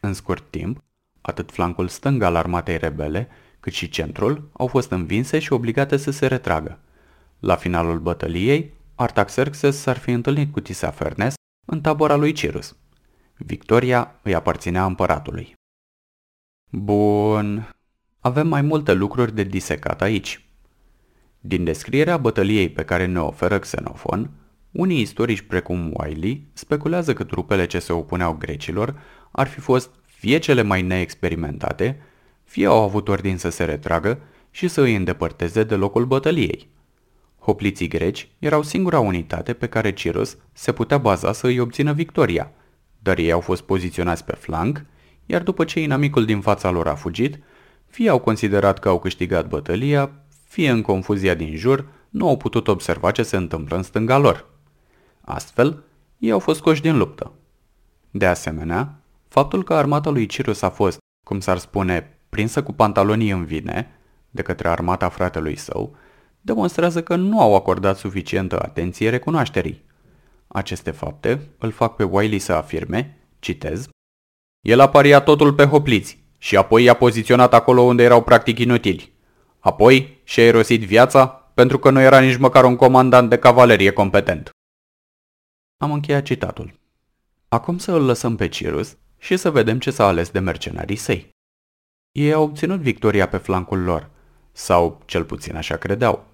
În 0.00 0.12
scurt 0.12 0.44
timp, 0.50 0.82
atât 1.20 1.50
flancul 1.50 1.88
stâng 1.88 2.22
al 2.22 2.36
armatei 2.36 2.76
rebele, 2.76 3.28
cât 3.60 3.72
și 3.72 3.88
centrul 3.88 4.50
au 4.52 4.66
fost 4.66 4.90
învinse 4.90 5.38
și 5.38 5.52
obligate 5.52 5.96
să 5.96 6.10
se 6.10 6.26
retragă. 6.26 6.78
La 7.38 7.56
finalul 7.56 7.98
bătăliei, 7.98 8.72
Artaxerxes 8.96 9.76
s-ar 9.76 9.98
fi 9.98 10.10
întâlnit 10.10 10.52
cu 10.52 10.60
Tisafernes 10.60 11.34
în 11.66 11.80
tabora 11.80 12.14
lui 12.14 12.32
Cirus. 12.32 12.76
Victoria 13.36 14.20
îi 14.22 14.34
aparținea 14.34 14.84
împăratului. 14.84 15.54
Bun, 16.70 17.74
avem 18.20 18.48
mai 18.48 18.62
multe 18.62 18.92
lucruri 18.92 19.34
de 19.34 19.42
disecat 19.42 20.02
aici. 20.02 20.48
Din 21.40 21.64
descrierea 21.64 22.16
bătăliei 22.16 22.68
pe 22.68 22.84
care 22.84 23.06
ne 23.06 23.20
oferă 23.20 23.58
Xenofon, 23.58 24.30
unii 24.70 25.00
istorici 25.00 25.40
precum 25.40 25.94
Wiley 25.94 26.46
speculează 26.52 27.12
că 27.12 27.24
trupele 27.24 27.66
ce 27.66 27.78
se 27.78 27.92
opuneau 27.92 28.32
grecilor 28.32 29.00
ar 29.30 29.46
fi 29.46 29.60
fost 29.60 29.90
fie 30.04 30.38
cele 30.38 30.62
mai 30.62 30.82
neexperimentate, 30.82 32.00
fie 32.44 32.66
au 32.66 32.82
avut 32.82 33.08
ordin 33.08 33.36
să 33.38 33.48
se 33.48 33.64
retragă 33.64 34.20
și 34.50 34.68
să 34.68 34.80
îi 34.80 34.94
îndepărteze 34.94 35.64
de 35.64 35.74
locul 35.74 36.04
bătăliei. 36.04 36.72
Hopliții 37.44 37.88
greci 37.88 38.28
erau 38.38 38.62
singura 38.62 38.98
unitate 38.98 39.52
pe 39.52 39.66
care 39.66 39.92
Cirus 39.92 40.36
se 40.52 40.72
putea 40.72 40.98
baza 40.98 41.32
să 41.32 41.46
îi 41.46 41.58
obțină 41.58 41.92
victoria, 41.92 42.50
dar 42.98 43.18
ei 43.18 43.32
au 43.32 43.40
fost 43.40 43.62
poziționați 43.62 44.24
pe 44.24 44.32
flanc, 44.32 44.84
iar 45.26 45.42
după 45.42 45.64
ce 45.64 45.80
inamicul 45.80 46.24
din 46.24 46.40
fața 46.40 46.70
lor 46.70 46.88
a 46.88 46.94
fugit, 46.94 47.38
fie 47.86 48.08
au 48.08 48.18
considerat 48.18 48.78
că 48.78 48.88
au 48.88 48.98
câștigat 48.98 49.48
bătălia, 49.48 50.10
fie 50.44 50.70
în 50.70 50.82
confuzia 50.82 51.34
din 51.34 51.56
jur 51.56 51.86
nu 52.10 52.28
au 52.28 52.36
putut 52.36 52.68
observa 52.68 53.10
ce 53.10 53.22
se 53.22 53.36
întâmplă 53.36 53.76
în 53.76 53.82
stânga 53.82 54.18
lor. 54.18 54.50
Astfel, 55.20 55.82
ei 56.18 56.30
au 56.30 56.38
fost 56.38 56.58
scoși 56.58 56.82
din 56.82 56.96
luptă. 56.96 57.32
De 58.10 58.26
asemenea, 58.26 59.00
faptul 59.28 59.64
că 59.64 59.74
armata 59.74 60.10
lui 60.10 60.26
Cirus 60.26 60.62
a 60.62 60.70
fost, 60.70 60.98
cum 61.24 61.40
s-ar 61.40 61.58
spune, 61.58 62.18
prinsă 62.28 62.62
cu 62.62 62.72
pantalonii 62.72 63.30
în 63.30 63.44
vine, 63.44 63.98
de 64.30 64.42
către 64.42 64.68
armata 64.68 65.08
fratelui 65.08 65.56
său, 65.56 65.96
demonstrează 66.44 67.02
că 67.02 67.16
nu 67.16 67.40
au 67.40 67.54
acordat 67.54 67.96
suficientă 67.96 68.62
atenție 68.62 69.10
recunoașterii. 69.10 69.84
Aceste 70.46 70.90
fapte 70.90 71.48
îl 71.58 71.70
fac 71.70 71.96
pe 71.96 72.04
Wiley 72.04 72.38
să 72.38 72.52
afirme, 72.52 73.18
citez, 73.38 73.88
El 74.60 74.80
a 74.80 74.88
pariat 74.88 75.24
totul 75.24 75.54
pe 75.54 75.64
hopliți 75.64 76.18
și 76.38 76.56
apoi 76.56 76.82
i-a 76.82 76.94
poziționat 76.94 77.54
acolo 77.54 77.80
unde 77.80 78.02
erau 78.02 78.22
practic 78.22 78.58
inutili. 78.58 79.12
Apoi 79.58 80.20
și-a 80.24 80.44
erosit 80.44 80.82
viața 80.82 81.26
pentru 81.54 81.78
că 81.78 81.90
nu 81.90 82.00
era 82.00 82.20
nici 82.20 82.36
măcar 82.36 82.64
un 82.64 82.76
comandant 82.76 83.30
de 83.30 83.38
cavalerie 83.38 83.90
competent. 83.90 84.50
Am 85.76 85.92
încheiat 85.92 86.22
citatul. 86.22 86.80
Acum 87.48 87.78
să 87.78 87.92
îl 87.92 88.04
lăsăm 88.04 88.36
pe 88.36 88.48
Cirus 88.48 88.96
și 89.18 89.36
să 89.36 89.50
vedem 89.50 89.78
ce 89.78 89.90
s-a 89.90 90.06
ales 90.06 90.30
de 90.30 90.38
mercenarii 90.38 90.96
săi. 90.96 91.30
Ei 92.12 92.32
au 92.32 92.42
obținut 92.42 92.80
victoria 92.80 93.28
pe 93.28 93.36
flancul 93.36 93.82
lor, 93.82 94.10
sau 94.52 95.02
cel 95.04 95.24
puțin 95.24 95.56
așa 95.56 95.76
credeau. 95.76 96.33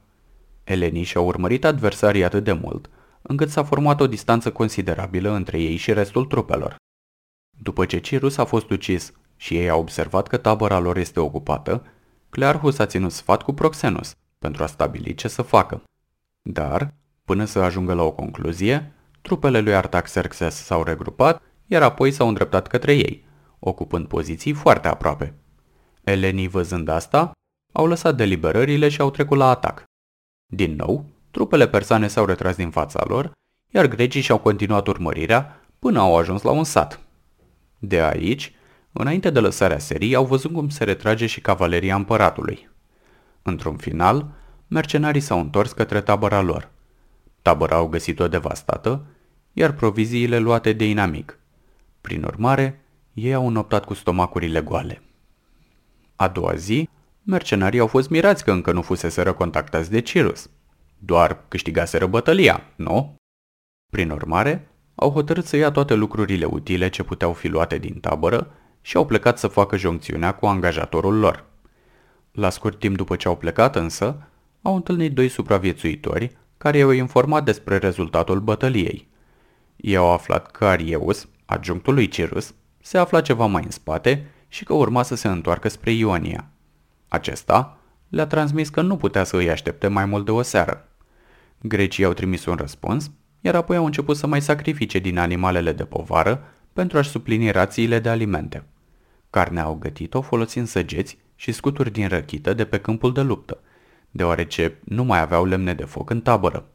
Elenii 0.70 1.02
și-au 1.02 1.26
urmărit 1.26 1.64
adversarii 1.64 2.24
atât 2.24 2.44
de 2.44 2.52
mult, 2.52 2.90
încât 3.22 3.50
s-a 3.50 3.64
format 3.64 4.00
o 4.00 4.06
distanță 4.06 4.52
considerabilă 4.52 5.30
între 5.30 5.60
ei 5.60 5.76
și 5.76 5.92
restul 5.92 6.24
trupelor. 6.24 6.76
După 7.58 7.84
ce 7.86 7.98
Cirus 7.98 8.36
a 8.36 8.44
fost 8.44 8.70
ucis 8.70 9.12
și 9.36 9.56
ei 9.56 9.68
au 9.68 9.80
observat 9.80 10.26
că 10.26 10.36
tabăra 10.36 10.78
lor 10.78 10.96
este 10.96 11.20
ocupată, 11.20 11.86
Clearchus 12.28 12.78
a 12.78 12.86
ținut 12.86 13.12
sfat 13.12 13.42
cu 13.42 13.52
Proxenus 13.52 14.12
pentru 14.38 14.62
a 14.62 14.66
stabili 14.66 15.14
ce 15.14 15.28
să 15.28 15.42
facă. 15.42 15.82
Dar, 16.42 16.94
până 17.24 17.44
să 17.44 17.58
ajungă 17.58 17.94
la 17.94 18.02
o 18.02 18.12
concluzie, 18.12 18.92
trupele 19.22 19.60
lui 19.60 19.74
Artaxerxes 19.74 20.54
s-au 20.54 20.82
regrupat, 20.82 21.42
iar 21.66 21.82
apoi 21.82 22.10
s-au 22.10 22.28
îndreptat 22.28 22.66
către 22.66 22.94
ei, 22.94 23.24
ocupând 23.58 24.06
poziții 24.06 24.52
foarte 24.52 24.88
aproape. 24.88 25.34
Elenii 26.02 26.48
văzând 26.48 26.88
asta, 26.88 27.32
au 27.72 27.86
lăsat 27.86 28.16
deliberările 28.16 28.88
și 28.88 29.00
au 29.00 29.10
trecut 29.10 29.36
la 29.36 29.48
atac. 29.48 29.88
Din 30.52 30.75
nou, 30.75 31.04
trupele 31.30 31.69
persane 31.69 32.09
s-au 32.09 32.25
retras 32.25 32.57
din 32.57 32.71
fața 32.71 33.04
lor, 33.07 33.33
iar 33.73 33.87
grecii 33.87 34.21
și-au 34.21 34.38
continuat 34.38 34.87
urmărirea 34.87 35.61
până 35.78 36.00
au 36.00 36.16
ajuns 36.16 36.42
la 36.42 36.50
un 36.50 36.64
sat. 36.64 37.00
De 37.78 38.00
aici, 38.00 38.52
înainte 38.92 39.30
de 39.30 39.40
lăsarea 39.40 39.78
serii, 39.78 40.14
au 40.14 40.26
văzut 40.26 40.52
cum 40.52 40.69
se 40.69 40.85
retrage 40.85 41.26
și 41.26 41.40
cavaleria 41.40 41.95
împăratului. 41.95 42.69
Într-un 43.42 43.76
final, 43.76 44.30
mercenarii 44.69 45.21
s-au 45.21 45.40
întors 45.40 45.73
către 45.73 46.00
tabăra 46.00 46.40
lor. 46.40 46.71
Tabăra 47.42 47.76
au 47.76 47.87
găsit-o 47.87 48.28
devastată, 48.28 49.07
iar 49.52 49.73
proviziile 49.73 50.38
luate 50.38 50.73
de 50.73 50.88
inamic. 50.88 51.38
Prin 52.00 52.23
urmare, 52.23 52.85
ei 53.12 53.35
au 53.35 53.47
înoptat 53.47 53.85
cu 53.85 53.95
stomacurile 53.95 54.61
goale. 54.61 55.02
A 56.16 56.28
doua 56.28 56.54
zi, 56.54 56.88
mercenarii 57.22 57.80
au 57.80 57.86
fost 57.86 58.10
mirați 58.10 58.44
că 58.44 58.50
încă 58.50 58.72
nu 58.72 58.82
fuseseră 58.82 59.32
contactați 59.32 59.90
de 59.90 60.00
Cirus. 60.00 60.50
Doar 60.98 61.44
câștigaseră 61.48 62.06
bătălia, 62.06 62.62
nu? 62.76 63.14
Prin 63.92 64.10
urmare, 64.10 64.70
au 64.94 65.10
hotărât 65.10 65.44
să 65.44 65.56
ia 65.56 65.70
toate 65.70 65.94
lucrurile 65.94 66.44
utile 66.44 66.88
ce 66.88 67.02
puteau 67.02 67.32
fi 67.32 67.48
luate 67.48 67.78
din 67.78 68.00
tabără 68.00 68.50
și 68.80 68.96
au 68.96 69.06
plecat 69.06 69.38
să 69.38 69.46
facă 69.46 69.76
joncțiunea 69.76 70.34
cu 70.34 70.46
angajatorul 70.46 71.18
lor. 71.18 71.44
La 72.32 72.50
scurt 72.50 72.78
timp 72.78 72.96
după 72.96 73.16
ce 73.16 73.28
au 73.28 73.36
plecat 73.36 73.76
însă, 73.76 74.28
au 74.62 74.74
întâlnit 74.74 75.14
doi 75.14 75.28
supraviețuitori 75.28 76.36
care 76.58 76.78
i-au 76.78 76.90
informat 76.90 77.44
despre 77.44 77.76
rezultatul 77.76 78.40
bătăliei. 78.40 79.08
Ei 79.76 79.96
au 79.96 80.12
aflat 80.12 80.50
că 80.50 80.64
Arieus, 80.64 81.28
adjunctul 81.44 81.94
lui 81.94 82.08
Cirus, 82.08 82.54
se 82.80 82.98
afla 82.98 83.20
ceva 83.20 83.46
mai 83.46 83.62
în 83.64 83.70
spate 83.70 84.26
și 84.48 84.64
că 84.64 84.72
urma 84.72 85.02
să 85.02 85.14
se 85.14 85.28
întoarcă 85.28 85.68
spre 85.68 85.90
Ionia. 85.90 86.50
Acesta 87.10 87.78
le-a 88.08 88.26
transmis 88.26 88.68
că 88.68 88.82
nu 88.82 88.96
putea 88.96 89.24
să 89.24 89.36
îi 89.36 89.50
aștepte 89.50 89.88
mai 89.88 90.04
mult 90.04 90.24
de 90.24 90.30
o 90.30 90.42
seară. 90.42 90.88
Grecii 91.60 92.04
au 92.04 92.12
trimis 92.12 92.44
un 92.46 92.54
răspuns, 92.54 93.10
iar 93.40 93.54
apoi 93.54 93.76
au 93.76 93.84
început 93.84 94.16
să 94.16 94.26
mai 94.26 94.40
sacrifice 94.40 94.98
din 94.98 95.18
animalele 95.18 95.72
de 95.72 95.84
povară 95.84 96.44
pentru 96.72 96.98
a-și 96.98 97.10
suplini 97.10 97.50
rațiile 97.50 97.98
de 97.98 98.08
alimente. 98.08 98.64
Carnea 99.30 99.62
au 99.62 99.74
gătit-o 99.74 100.20
folosind 100.20 100.66
săgeți 100.66 101.18
și 101.34 101.52
scuturi 101.52 101.92
din 101.92 102.08
răchită 102.08 102.54
de 102.54 102.64
pe 102.64 102.80
câmpul 102.80 103.12
de 103.12 103.20
luptă, 103.20 103.60
deoarece 104.10 104.78
nu 104.84 105.04
mai 105.04 105.20
aveau 105.20 105.44
lemne 105.44 105.74
de 105.74 105.84
foc 105.84 106.10
în 106.10 106.20
tabără. 106.20 106.68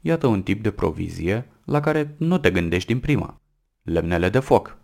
Iată 0.00 0.26
un 0.26 0.42
tip 0.42 0.62
de 0.62 0.70
provizie 0.70 1.48
la 1.64 1.80
care 1.80 2.14
nu 2.18 2.38
te 2.38 2.50
gândești 2.50 2.88
din 2.92 3.00
prima. 3.00 3.40
Lemnele 3.82 4.28
de 4.28 4.38
foc. 4.38 4.78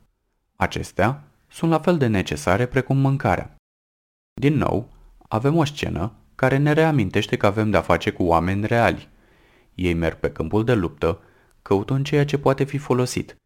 Acestea 0.56 1.24
sunt 1.48 1.70
la 1.70 1.78
fel 1.78 1.98
de 1.98 2.06
necesare 2.06 2.66
precum 2.66 2.96
mâncarea. 2.96 3.55
Din 4.40 4.56
nou, 4.56 4.88
avem 5.28 5.56
o 5.56 5.64
scenă 5.64 6.12
care 6.34 6.56
ne 6.56 6.72
reamintește 6.72 7.36
că 7.36 7.46
avem 7.46 7.70
de-a 7.70 7.80
face 7.80 8.10
cu 8.10 8.22
oameni 8.22 8.66
reali. 8.66 9.08
Ei 9.74 9.94
merg 9.94 10.16
pe 10.16 10.30
câmpul 10.30 10.64
de 10.64 10.74
luptă, 10.74 11.20
căutând 11.62 12.04
ceea 12.04 12.24
ce 12.24 12.38
poate 12.38 12.64
fi 12.64 12.78
folosit. 12.78 13.36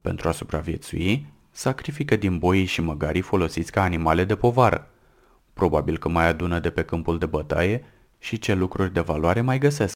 Pentru 0.00 0.28
a 0.28 0.32
supraviețui, 0.32 1.26
sacrifică 1.50 2.16
din 2.16 2.38
boii 2.38 2.64
și 2.64 2.80
măgarii 2.80 3.20
folosiți 3.20 3.72
ca 3.72 3.82
animale 3.82 4.24
de 4.24 4.36
povară. 4.36 4.90
Probabil 5.52 5.98
că 5.98 6.08
mai 6.08 6.26
adună 6.26 6.58
de 6.58 6.70
pe 6.70 6.84
câmpul 6.84 7.18
de 7.18 7.26
bătaie 7.26 7.84
și 8.18 8.38
ce 8.38 8.54
lucruri 8.54 8.92
de 8.92 9.00
valoare 9.00 9.40
mai 9.40 9.58
găsesc. 9.58 9.92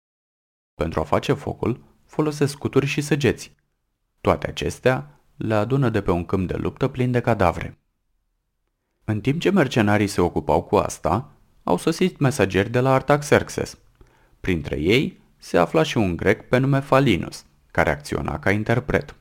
Pentru 0.75 1.01
a 1.01 1.05
face 1.05 1.33
focul, 1.33 1.85
folosesc 2.07 2.53
scuturi 2.53 2.87
și 2.87 3.01
săgeți. 3.01 3.55
Toate 4.21 4.49
acestea 4.49 5.21
le 5.37 5.55
adună 5.55 5.89
de 5.89 6.03
pe 6.03 6.11
un 6.11 6.25
câmp 6.25 6.49
de 6.49 6.57
luptă 6.57 6.89
plin 6.89 7.11
de 7.11 7.21
cadavre. 7.21 7.79
În 9.11 9.21
timp 9.21 9.41
ce 9.41 9.51
mercenarii 9.51 10.07
se 10.07 10.21
ocupau 10.21 10.63
cu 10.63 10.77
asta, 10.77 11.31
au 11.63 11.77
sosit 11.77 12.19
mesageri 12.19 12.71
de 12.71 12.81
la 12.81 12.93
Artaxerxes. 12.95 13.79
Printre 14.41 14.81
ei 14.81 15.21
se 15.37 15.59
afla 15.59 15.83
și 15.83 15.97
un 15.97 16.17
grec 16.17 16.49
pe 16.49 16.59
nume 16.59 16.81
Falinus, 16.81 17.45
care 17.71 17.91
acționa 17.91 18.39
ca 18.39 18.51
interpret. 18.51 19.15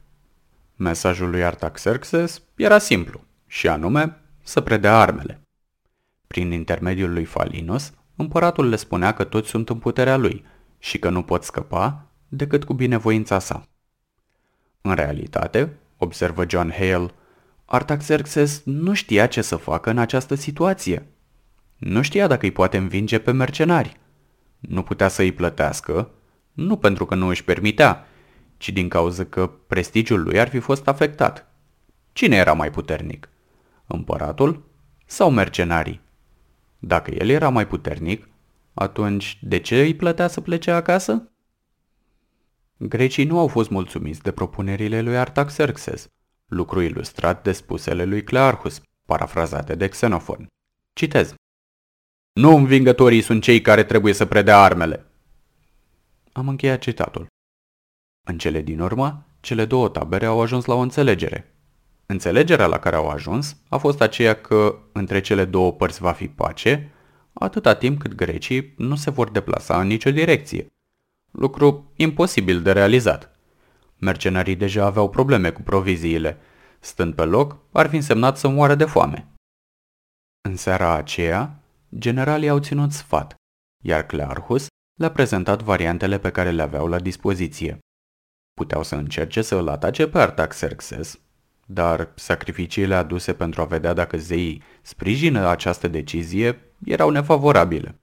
Mesajul 0.75 1.29
lui 1.29 1.43
Artaxerxes 1.43 2.41
era 2.55 2.77
simplu, 2.77 3.21
și 3.45 3.67
anume 3.67 4.21
să 4.43 4.61
predea 4.61 4.99
armele. 4.99 5.41
Prin 6.27 6.51
intermediul 6.51 7.13
lui 7.13 7.25
Falinus, 7.25 7.93
împăratul 8.15 8.69
le 8.69 8.75
spunea 8.75 9.13
că 9.13 9.23
toți 9.23 9.49
sunt 9.49 9.69
în 9.69 9.77
puterea 9.79 10.17
lui 10.17 10.45
și 10.79 10.99
că 10.99 11.09
nu 11.09 11.23
pot 11.23 11.43
scăpa 11.43 12.05
decât 12.27 12.63
cu 12.63 12.73
binevoința 12.73 13.39
sa. 13.39 13.67
În 14.81 14.93
realitate, 14.93 15.77
observă 15.97 16.45
John 16.47 16.71
Hale, 16.71 17.11
Artaxerxes 17.69 18.61
nu 18.65 18.93
știa 18.93 19.27
ce 19.27 19.41
să 19.41 19.55
facă 19.55 19.89
în 19.89 19.97
această 19.97 20.35
situație. 20.35 21.07
Nu 21.77 22.01
știa 22.01 22.27
dacă 22.27 22.45
îi 22.45 22.51
poate 22.51 22.77
învinge 22.77 23.19
pe 23.19 23.31
mercenari. 23.31 23.99
Nu 24.59 24.83
putea 24.83 25.07
să 25.07 25.21
îi 25.21 25.31
plătească, 25.31 26.11
nu 26.53 26.77
pentru 26.77 27.05
că 27.05 27.15
nu 27.15 27.27
își 27.27 27.43
permitea, 27.43 28.07
ci 28.57 28.69
din 28.69 28.89
cauza 28.89 29.23
că 29.23 29.47
prestigiul 29.47 30.23
lui 30.23 30.39
ar 30.39 30.49
fi 30.49 30.59
fost 30.59 30.87
afectat. 30.87 31.51
Cine 32.13 32.35
era 32.35 32.53
mai 32.53 32.71
puternic? 32.71 33.29
Împăratul 33.87 34.69
sau 35.05 35.31
mercenarii? 35.31 36.01
Dacă 36.79 37.11
el 37.11 37.29
era 37.29 37.49
mai 37.49 37.67
puternic, 37.67 38.29
atunci 38.73 39.39
de 39.41 39.59
ce 39.59 39.81
îi 39.81 39.95
plătea 39.95 40.27
să 40.27 40.41
plece 40.41 40.71
acasă? 40.71 41.31
Grecii 42.77 43.25
nu 43.25 43.39
au 43.39 43.47
fost 43.47 43.69
mulțumiți 43.69 44.21
de 44.21 44.31
propunerile 44.31 45.01
lui 45.01 45.17
Artaxerxes, 45.17 46.07
lucru 46.47 46.81
ilustrat 46.81 47.43
de 47.43 47.51
spusele 47.51 48.03
lui 48.03 48.23
Clearchus, 48.23 48.81
parafrazate 49.05 49.75
de 49.75 49.87
Xenofon. 49.87 50.47
Citez. 50.93 51.33
Nu 52.33 52.55
învingătorii 52.55 53.21
sunt 53.21 53.43
cei 53.43 53.61
care 53.61 53.83
trebuie 53.83 54.13
să 54.13 54.25
predea 54.25 54.59
armele. 54.59 55.05
Am 56.31 56.47
încheiat 56.47 56.79
citatul. 56.79 57.27
În 58.23 58.37
cele 58.37 58.61
din 58.61 58.79
urmă, 58.79 59.25
cele 59.39 59.65
două 59.65 59.89
tabere 59.89 60.25
au 60.25 60.41
ajuns 60.41 60.65
la 60.65 60.73
o 60.73 60.79
înțelegere. 60.79 61.55
Înțelegerea 62.05 62.67
la 62.67 62.79
care 62.79 62.95
au 62.95 63.07
ajuns 63.07 63.57
a 63.69 63.77
fost 63.77 64.01
aceea 64.01 64.41
că 64.41 64.79
între 64.91 65.21
cele 65.21 65.45
două 65.45 65.73
părți 65.73 66.01
va 66.01 66.11
fi 66.11 66.27
pace, 66.27 66.91
atâta 67.33 67.75
timp 67.75 67.99
cât 67.99 68.13
grecii 68.13 68.73
nu 68.77 68.95
se 68.95 69.09
vor 69.09 69.29
deplasa 69.29 69.79
în 69.79 69.87
nicio 69.87 70.11
direcție. 70.11 70.67
Lucru 71.31 71.91
imposibil 71.95 72.61
de 72.61 72.71
realizat. 72.71 73.36
Mercenarii 73.99 74.55
deja 74.55 74.85
aveau 74.85 75.09
probleme 75.09 75.51
cu 75.51 75.61
proviziile. 75.61 76.37
Stând 76.79 77.13
pe 77.13 77.23
loc, 77.23 77.57
ar 77.71 77.89
fi 77.89 77.95
însemnat 77.95 78.37
să 78.37 78.47
moară 78.47 78.75
de 78.75 78.85
foame. 78.85 79.27
În 80.49 80.55
seara 80.55 80.93
aceea, 80.93 81.59
generalii 81.97 82.49
au 82.49 82.59
ținut 82.59 82.91
sfat, 82.91 83.35
iar 83.83 84.05
Clearchus 84.05 84.67
le-a 84.99 85.11
prezentat 85.11 85.61
variantele 85.61 86.19
pe 86.19 86.31
care 86.31 86.51
le 86.51 86.61
aveau 86.61 86.87
la 86.87 86.99
dispoziție. 86.99 87.77
Puteau 88.53 88.83
să 88.83 88.95
încerce 88.95 89.41
să 89.41 89.55
îl 89.55 89.67
atace 89.67 90.07
pe 90.07 90.19
Artaxerxes, 90.19 91.19
dar 91.65 92.11
sacrificiile 92.15 92.95
aduse 92.95 93.33
pentru 93.33 93.61
a 93.61 93.65
vedea 93.65 93.93
dacă 93.93 94.17
zeii 94.17 94.63
sprijină 94.81 95.47
această 95.47 95.87
decizie 95.87 96.73
erau 96.85 97.09
nefavorabile. 97.09 97.99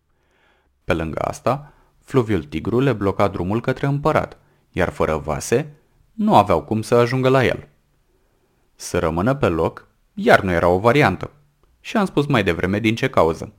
Pe 0.84 0.92
lângă 0.92 1.20
asta, 1.20 1.72
fluviul 2.00 2.44
Tigru 2.44 2.80
le 2.80 2.92
bloca 2.92 3.28
drumul 3.28 3.60
către 3.60 3.86
împărat, 3.86 4.38
iar 4.72 4.88
fără 4.88 5.16
vase, 5.16 5.76
nu 6.14 6.36
aveau 6.36 6.62
cum 6.62 6.82
să 6.82 6.94
ajungă 6.94 7.28
la 7.28 7.44
el. 7.44 7.68
Să 8.74 8.98
rămână 8.98 9.34
pe 9.34 9.48
loc, 9.48 9.88
iar 10.14 10.40
nu 10.40 10.50
era 10.50 10.68
o 10.68 10.78
variantă. 10.78 11.30
Și 11.80 11.96
am 11.96 12.04
spus 12.04 12.26
mai 12.26 12.44
devreme 12.44 12.78
din 12.78 12.94
ce 12.94 13.10
cauză. 13.10 13.52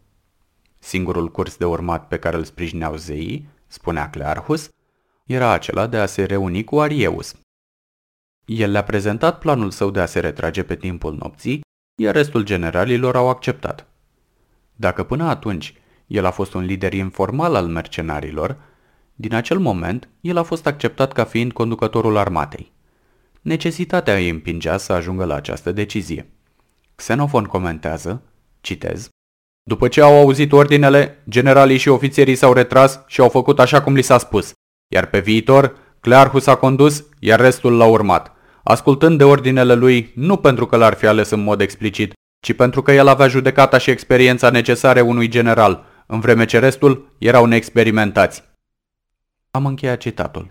Singurul 0.80 1.32
curs 1.32 1.58
de 1.58 1.66
urmat 1.66 2.08
pe 2.08 2.20
care 2.20 2.36
îl 2.38 2.44
sprijineau 2.44 2.96
zeii, 2.96 3.48
spunea 3.68 4.10
Clearchus, 4.10 4.70
era 5.26 5.52
acela 5.52 5.88
de 5.88 5.98
a 5.98 6.06
se 6.06 6.24
reuni 6.24 6.64
cu 6.64 6.80
Arieus. 6.80 7.36
El 8.46 8.72
le-a 8.72 8.84
prezentat 8.84 9.40
planul 9.40 9.72
său 9.72 9.92
de 9.92 10.00
a 10.00 10.06
se 10.06 10.20
retrage 10.20 10.64
pe 10.64 10.76
timpul 10.76 11.18
nopții, 11.20 11.62
iar 11.96 12.16
restul 12.16 12.44
generalilor 12.44 13.16
au 13.16 13.30
acceptat. 13.30 13.88
Dacă 14.76 15.04
până 15.04 15.24
atunci 15.24 15.74
el 16.08 16.26
a 16.26 16.32
fost 16.32 16.54
un 16.54 16.64
lider 16.64 16.94
informal 16.94 17.56
al 17.56 17.68
mercenarilor, 17.68 18.58
din 19.16 19.34
acel 19.34 19.58
moment 19.58 20.10
el 20.22 20.38
a 20.38 20.44
fost 20.44 20.68
acceptat 20.68 21.14
ca 21.14 21.24
fiind 21.24 21.52
conducătorul 21.52 22.18
armatei. 22.18 22.72
Necesitatea 23.42 24.16
îi 24.16 24.30
împingea 24.30 24.78
să 24.78 24.94
ajungă 24.94 25.26
la 25.26 25.36
această 25.36 25.72
decizie. 25.72 26.30
Xenofon 26.96 27.44
comentează, 27.44 28.22
citez, 28.62 29.10
După 29.68 29.88
ce 29.88 30.02
au 30.02 30.20
auzit 30.20 30.52
ordinele, 30.52 31.24
generalii 31.30 31.78
și 31.78 31.90
ofițerii 31.90 32.36
s-au 32.36 32.54
retras 32.54 33.00
și 33.08 33.22
au 33.22 33.30
făcut 33.30 33.60
așa 33.60 33.82
cum 33.82 33.94
li 33.94 34.02
s-a 34.02 34.18
spus, 34.18 34.52
iar 34.94 35.06
pe 35.06 35.20
viitor, 35.20 35.78
Clearchus 36.00 36.48
a 36.48 36.56
condus, 36.56 37.06
iar 37.20 37.40
restul 37.40 37.78
l-a 37.78 37.86
urmat, 37.86 38.32
ascultând 38.64 39.18
de 39.18 39.24
ordinele 39.24 39.74
lui 39.74 40.12
nu 40.16 40.38
pentru 40.38 40.66
că 40.66 40.76
l-ar 40.76 40.94
fi 40.94 41.06
ales 41.06 41.30
în 41.30 41.44
mod 41.44 41.62
explicit, 41.62 42.14
ci 42.46 42.54
pentru 42.54 42.82
că 42.82 42.92
el 42.92 43.08
avea 43.08 43.28
judecata 43.28 43.78
și 43.78 43.90
experiența 43.90 44.50
necesare 44.50 45.02
unui 45.02 45.28
general, 45.28 45.86
în 46.08 46.20
vreme 46.20 46.46
ce 46.46 46.60
restul 46.60 47.16
erau 47.18 47.46
neexperimentați. 47.46 48.44
Am 49.56 49.66
încheiat 49.66 50.00
citatul. 50.00 50.48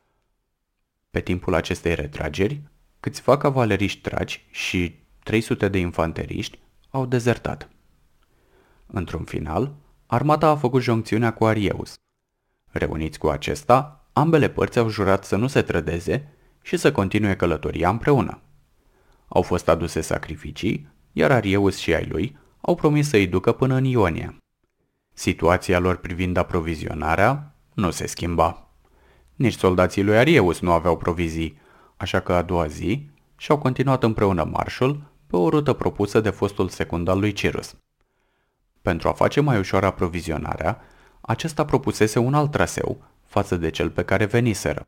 Pe 1.11 1.21
timpul 1.21 1.55
acestei 1.55 1.95
retrageri, 1.95 2.63
câțiva 3.01 3.37
cavaleriști 3.37 4.01
tragi 4.01 4.47
și 4.51 4.95
300 5.23 5.69
de 5.69 5.79
infanteriști 5.79 6.59
au 6.91 7.07
dezertat. 7.07 7.69
Într-un 8.87 9.25
final, 9.25 9.75
armata 10.07 10.49
a 10.49 10.57
făcut 10.57 10.83
joncțiunea 10.83 11.33
cu 11.33 11.45
Arieus. 11.45 11.95
Reuniți 12.71 13.19
cu 13.19 13.27
acesta, 13.27 14.09
ambele 14.13 14.49
părți 14.49 14.79
au 14.79 14.89
jurat 14.89 15.25
să 15.25 15.37
nu 15.37 15.47
se 15.47 15.63
trădeze 15.63 16.33
și 16.63 16.77
să 16.77 16.93
continue 16.93 17.37
călătoria 17.37 17.89
împreună. 17.89 18.41
Au 19.29 19.43
fost 19.43 19.69
aduse 19.69 20.01
sacrificii, 20.01 20.89
iar 21.13 21.31
Arieus 21.31 21.77
și 21.77 21.95
ai 21.95 22.07
lui 22.07 22.39
au 22.61 22.75
promis 22.75 23.09
să-i 23.09 23.27
ducă 23.27 23.53
până 23.53 23.75
în 23.75 23.85
Ionia. 23.85 24.37
Situația 25.13 25.79
lor 25.79 25.97
privind 25.97 26.37
aprovizionarea 26.37 27.55
nu 27.75 27.91
se 27.91 28.07
schimba. 28.07 28.64
Nici 29.35 29.57
soldații 29.57 30.03
lui 30.03 30.17
Arieus 30.17 30.61
nu 30.61 30.73
aveau 30.73 30.97
provizii, 30.97 31.59
așa 31.97 32.21
că 32.21 32.33
a 32.33 32.43
doua 32.43 32.67
zi 32.67 33.11
și-au 33.37 33.59
continuat 33.59 34.03
împreună 34.03 34.45
marșul 34.45 35.03
pe 35.27 35.37
o 35.37 35.49
rută 35.49 35.73
propusă 35.73 36.21
de 36.21 36.31
fostul 36.31 36.69
secund 36.69 37.09
al 37.09 37.19
lui 37.19 37.33
Cirus. 37.33 37.75
Pentru 38.83 39.09
a 39.09 39.13
face 39.13 39.41
mai 39.41 39.59
ușor 39.59 39.85
aprovizionarea, 39.85 40.81
acesta 41.21 41.65
propusese 41.65 42.19
un 42.19 42.35
alt 42.35 42.51
traseu 42.51 43.05
față 43.25 43.57
de 43.57 43.71
cel 43.71 43.91
pe 43.91 44.03
care 44.03 44.25
veniseră. 44.25 44.87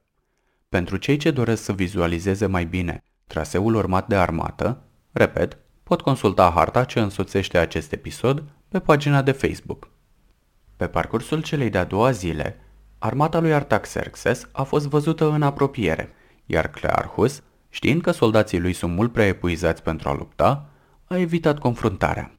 Pentru 0.68 0.96
cei 0.96 1.16
ce 1.16 1.30
doresc 1.30 1.62
să 1.62 1.72
vizualizeze 1.72 2.46
mai 2.46 2.64
bine 2.64 3.02
traseul 3.26 3.74
urmat 3.74 4.08
de 4.08 4.16
armată, 4.16 4.82
repet, 5.12 5.58
pot 5.82 6.00
consulta 6.00 6.50
harta 6.54 6.84
ce 6.84 7.00
însoțește 7.00 7.58
acest 7.58 7.92
episod 7.92 8.44
pe 8.68 8.78
pagina 8.78 9.22
de 9.22 9.32
Facebook. 9.32 9.88
Pe 10.76 10.86
parcursul 10.86 11.42
celei 11.42 11.70
de-a 11.70 11.84
doua 11.84 12.10
zile, 12.10 12.60
armata 12.98 13.40
lui 13.40 13.54
Artaxerxes 13.54 14.48
a 14.52 14.62
fost 14.62 14.86
văzută 14.86 15.30
în 15.30 15.42
apropiere, 15.42 16.12
iar 16.46 16.70
Clearchus 16.70 17.42
Știind 17.76 18.02
că 18.02 18.10
soldații 18.10 18.60
lui 18.60 18.72
sunt 18.72 18.94
mult 18.94 19.12
prea 19.12 19.26
epuizați 19.26 19.82
pentru 19.82 20.08
a 20.08 20.14
lupta, 20.14 20.68
a 21.04 21.16
evitat 21.16 21.58
confruntarea. 21.58 22.38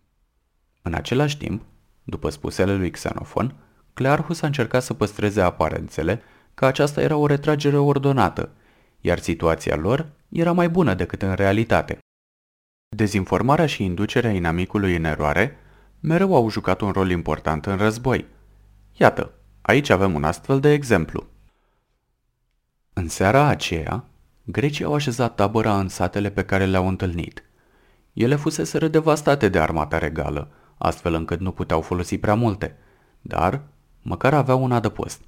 În 0.81 0.93
același 0.93 1.37
timp, 1.37 1.61
după 2.03 2.29
spusele 2.29 2.75
lui 2.75 2.91
Xenofon, 2.91 3.55
Clearchus 3.93 4.41
a 4.41 4.45
încercat 4.45 4.83
să 4.83 4.93
păstreze 4.93 5.41
aparențele 5.41 6.21
că 6.53 6.65
aceasta 6.65 7.01
era 7.01 7.15
o 7.15 7.25
retragere 7.25 7.77
ordonată, 7.77 8.49
iar 9.01 9.19
situația 9.19 9.75
lor 9.75 10.09
era 10.29 10.51
mai 10.51 10.69
bună 10.69 10.93
decât 10.93 11.21
în 11.21 11.33
realitate. 11.33 11.97
Dezinformarea 12.95 13.65
și 13.65 13.83
inducerea 13.83 14.31
inamicului 14.31 14.95
în 14.95 15.03
eroare 15.03 15.57
mereu 15.99 16.35
au 16.35 16.49
jucat 16.49 16.81
un 16.81 16.91
rol 16.91 17.09
important 17.09 17.65
în 17.65 17.77
război. 17.77 18.25
Iată, 18.93 19.31
aici 19.67 19.89
avem 19.89 20.13
un 20.13 20.23
astfel 20.23 20.59
de 20.59 20.71
exemplu. 20.71 21.25
În 22.93 23.07
seara 23.07 23.45
aceea, 23.45 24.05
grecii 24.43 24.85
au 24.85 24.93
așezat 24.93 25.35
tabăra 25.35 25.79
în 25.79 25.87
satele 25.87 26.29
pe 26.29 26.43
care 26.43 26.65
le-au 26.65 26.87
întâlnit. 26.87 27.43
Ele 28.13 28.35
fuseseră 28.35 28.87
devastate 28.87 29.49
de 29.49 29.59
armata 29.59 29.97
regală, 29.97 30.51
astfel 30.77 31.13
încât 31.13 31.39
nu 31.39 31.51
puteau 31.51 31.81
folosi 31.81 32.17
prea 32.17 32.35
multe, 32.35 32.77
dar 33.21 33.61
măcar 34.01 34.33
aveau 34.33 34.63
un 34.63 34.71
adăpost. 34.71 35.21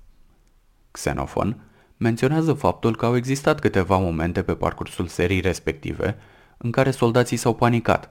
Xenofon 0.92 1.62
menționează 1.98 2.54
faptul 2.54 2.96
că 2.96 3.06
au 3.06 3.16
existat 3.16 3.60
câteva 3.60 3.98
momente 3.98 4.44
pe 4.44 4.56
parcursul 4.56 5.08
serii 5.08 5.40
respective 5.40 6.18
în 6.58 6.72
care 6.72 6.92
soldații 6.92 7.38
s-au 7.38 7.56
panicat, 7.56 8.10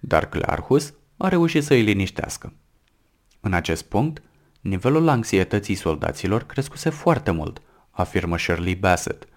dar 0.00 0.28
Clarhus 0.28 0.94
a 1.16 1.28
reușit 1.28 1.64
să 1.64 1.72
îi 1.72 1.82
liniștească. 1.82 2.52
În 3.40 3.52
acest 3.52 3.84
punct, 3.84 4.22
nivelul 4.60 5.08
anxietății 5.08 5.74
soldaților 5.74 6.42
crescuse 6.42 6.90
foarte 6.90 7.30
mult, 7.30 7.62
afirmă 7.90 8.38
Shirley 8.38 8.74
Bassett. 8.74 9.28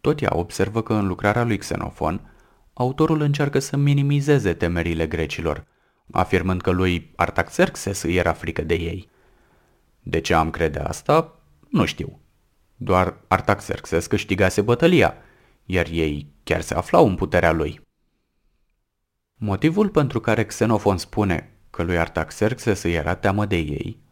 Tot 0.00 0.22
ea 0.22 0.30
observă 0.32 0.82
că 0.82 0.92
în 0.94 1.06
lucrarea 1.06 1.44
lui 1.44 1.58
Xenofon, 1.58 2.32
autorul 2.72 3.20
încearcă 3.20 3.58
să 3.58 3.76
minimizeze 3.76 4.54
temerile 4.54 5.06
grecilor, 5.06 5.66
afirmând 6.10 6.60
că 6.60 6.70
lui 6.70 7.12
Artaxerxes 7.16 8.02
îi 8.02 8.16
era 8.16 8.32
frică 8.32 8.62
de 8.62 8.74
ei. 8.74 9.10
De 10.00 10.20
ce 10.20 10.34
am 10.34 10.50
crede 10.50 10.78
asta? 10.78 11.40
Nu 11.68 11.84
știu. 11.84 12.20
Doar 12.76 13.20
Artaxerxes 13.28 14.06
câștigase 14.06 14.60
bătălia, 14.60 15.14
iar 15.64 15.86
ei 15.90 16.32
chiar 16.42 16.60
se 16.60 16.74
aflau 16.74 17.06
în 17.06 17.14
puterea 17.14 17.52
lui. 17.52 17.80
Motivul 19.34 19.88
pentru 19.88 20.20
care 20.20 20.44
Xenofon 20.44 20.96
spune 20.96 21.52
că 21.70 21.82
lui 21.82 21.98
Artaxerxes 21.98 22.82
îi 22.82 22.94
era 22.94 23.14
teamă 23.14 23.46
de 23.46 23.56
ei 23.56 24.06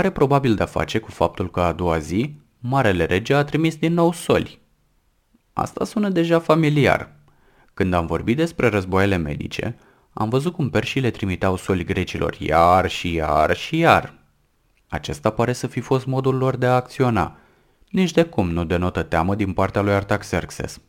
are 0.00 0.10
probabil 0.10 0.54
de-a 0.54 0.66
face 0.66 0.98
cu 0.98 1.10
faptul 1.10 1.50
că 1.50 1.60
a 1.60 1.72
doua 1.72 1.98
zi 1.98 2.34
Marele 2.58 3.04
Rege 3.04 3.34
a 3.34 3.44
trimis 3.44 3.76
din 3.76 3.92
nou 3.92 4.12
soli. 4.12 4.60
Asta 5.52 5.84
sună 5.84 6.08
deja 6.08 6.38
familiar. 6.38 7.12
Când 7.74 7.92
am 7.92 8.06
vorbit 8.06 8.36
despre 8.36 8.68
războaiele 8.68 9.16
medice, 9.16 9.76
am 10.12 10.28
văzut 10.28 10.52
cum 10.52 10.70
perșii 10.70 11.00
le 11.00 11.10
trimiteau 11.10 11.56
soli 11.56 11.84
grecilor 11.84 12.36
iar 12.38 12.90
și 12.90 13.12
iar 13.12 13.56
și 13.56 13.78
iar. 13.78 14.14
Acesta 14.88 15.30
pare 15.30 15.52
să 15.52 15.66
fi 15.66 15.80
fost 15.80 16.06
modul 16.06 16.36
lor 16.36 16.56
de 16.56 16.66
a 16.66 16.74
acționa. 16.74 17.36
Nici 17.88 18.12
de 18.12 18.22
cum 18.22 18.50
nu 18.50 18.64
denotă 18.64 19.02
teamă 19.02 19.34
din 19.34 19.52
partea 19.52 19.80
lui 19.80 19.92
Artaxerxes. 19.92 20.80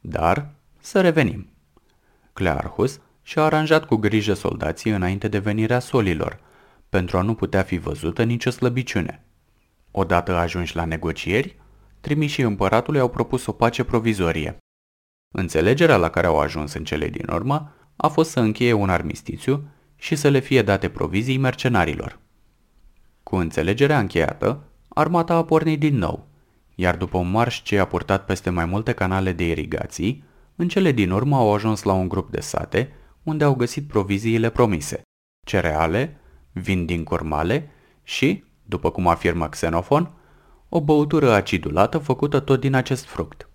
Dar 0.00 0.50
să 0.80 1.00
revenim. 1.00 1.48
Clearchus 2.32 3.00
și-a 3.22 3.42
aranjat 3.42 3.84
cu 3.84 3.96
grijă 3.96 4.34
soldații 4.34 4.90
înainte 4.90 5.28
de 5.28 5.38
venirea 5.38 5.78
solilor, 5.78 6.44
pentru 6.96 7.18
a 7.18 7.22
nu 7.22 7.34
putea 7.34 7.62
fi 7.62 7.78
văzută 7.78 8.22
nicio 8.22 8.50
slăbiciune. 8.50 9.24
Odată 9.90 10.36
ajunși 10.36 10.76
la 10.76 10.84
negocieri, 10.84 11.56
trimișii 12.00 12.44
împăratului 12.44 13.00
au 13.00 13.08
propus 13.08 13.46
o 13.46 13.52
pace 13.52 13.84
provizorie. 13.84 14.56
Înțelegerea 15.34 15.96
la 15.96 16.10
care 16.10 16.26
au 16.26 16.38
ajuns 16.38 16.72
în 16.72 16.84
cele 16.84 17.08
din 17.08 17.28
urmă 17.32 17.72
a 17.96 18.08
fost 18.08 18.30
să 18.30 18.40
încheie 18.40 18.72
un 18.72 18.90
armistițiu 18.90 19.68
și 19.96 20.16
să 20.16 20.28
le 20.28 20.38
fie 20.38 20.62
date 20.62 20.88
provizii 20.88 21.38
mercenarilor. 21.38 22.18
Cu 23.22 23.36
înțelegerea 23.36 23.98
încheiată, 23.98 24.62
armata 24.88 25.34
a 25.34 25.44
pornit 25.44 25.78
din 25.78 25.96
nou, 25.96 26.28
iar 26.74 26.96
după 26.96 27.18
un 27.18 27.30
marș 27.30 27.62
ce 27.62 27.78
a 27.78 27.84
purtat 27.84 28.24
peste 28.24 28.50
mai 28.50 28.64
multe 28.64 28.92
canale 28.92 29.32
de 29.32 29.48
irigații, 29.48 30.24
în 30.54 30.68
cele 30.68 30.92
din 30.92 31.10
urmă 31.10 31.36
au 31.36 31.54
ajuns 31.54 31.82
la 31.82 31.92
un 31.92 32.08
grup 32.08 32.30
de 32.30 32.40
sate 32.40 32.92
unde 33.22 33.44
au 33.44 33.54
găsit 33.54 33.88
proviziile 33.88 34.50
promise, 34.50 35.02
cereale, 35.46 36.20
vin 36.60 36.84
din 36.84 37.04
curmale 37.04 37.70
și, 38.02 38.44
după 38.62 38.90
cum 38.90 39.08
afirmă 39.08 39.48
Xenofon, 39.48 40.10
o 40.68 40.80
băutură 40.80 41.32
acidulată 41.32 41.98
făcută 41.98 42.40
tot 42.40 42.60
din 42.60 42.74
acest 42.74 43.04
fruct. 43.04 43.48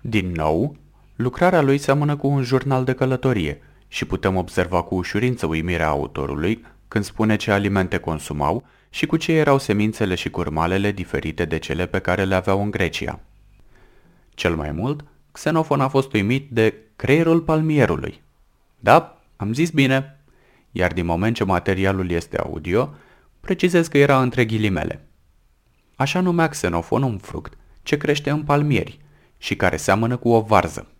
Din 0.00 0.32
nou, 0.32 0.76
lucrarea 1.16 1.62
lui 1.62 1.78
seamănă 1.78 2.16
cu 2.16 2.26
un 2.26 2.42
jurnal 2.42 2.84
de 2.84 2.92
călătorie 2.92 3.62
și 3.88 4.04
putem 4.04 4.36
observa 4.36 4.82
cu 4.82 4.94
ușurință 4.94 5.46
uimirea 5.46 5.88
autorului 5.88 6.64
când 6.88 7.04
spune 7.04 7.36
ce 7.36 7.50
alimente 7.50 7.98
consumau 7.98 8.66
și 8.90 9.06
cu 9.06 9.16
ce 9.16 9.32
erau 9.32 9.58
semințele 9.58 10.14
și 10.14 10.30
curmalele 10.30 10.92
diferite 10.92 11.44
de 11.44 11.58
cele 11.58 11.86
pe 11.86 11.98
care 11.98 12.24
le 12.24 12.34
aveau 12.34 12.62
în 12.62 12.70
Grecia. 12.70 13.20
Cel 14.30 14.56
mai 14.56 14.72
mult, 14.72 15.04
Xenofon 15.32 15.80
a 15.80 15.88
fost 15.88 16.12
uimit 16.12 16.50
de 16.50 16.74
creierul 16.96 17.40
palmierului. 17.40 18.22
Da, 18.78 19.22
am 19.36 19.52
zis 19.52 19.70
bine. 19.70 20.19
Iar 20.70 20.92
din 20.92 21.04
moment 21.04 21.34
ce 21.34 21.44
materialul 21.44 22.10
este 22.10 22.38
audio, 22.38 22.94
precizez 23.40 23.88
că 23.88 23.98
era 23.98 24.22
între 24.22 24.44
ghilimele. 24.44 25.08
Așa 25.96 26.20
numea 26.20 26.48
Xenofon 26.48 27.02
un 27.02 27.18
fruct 27.18 27.56
ce 27.82 27.96
crește 27.96 28.30
în 28.30 28.42
palmieri 28.42 29.00
și 29.38 29.56
care 29.56 29.76
seamănă 29.76 30.16
cu 30.16 30.28
o 30.28 30.40
varză. 30.40 30.92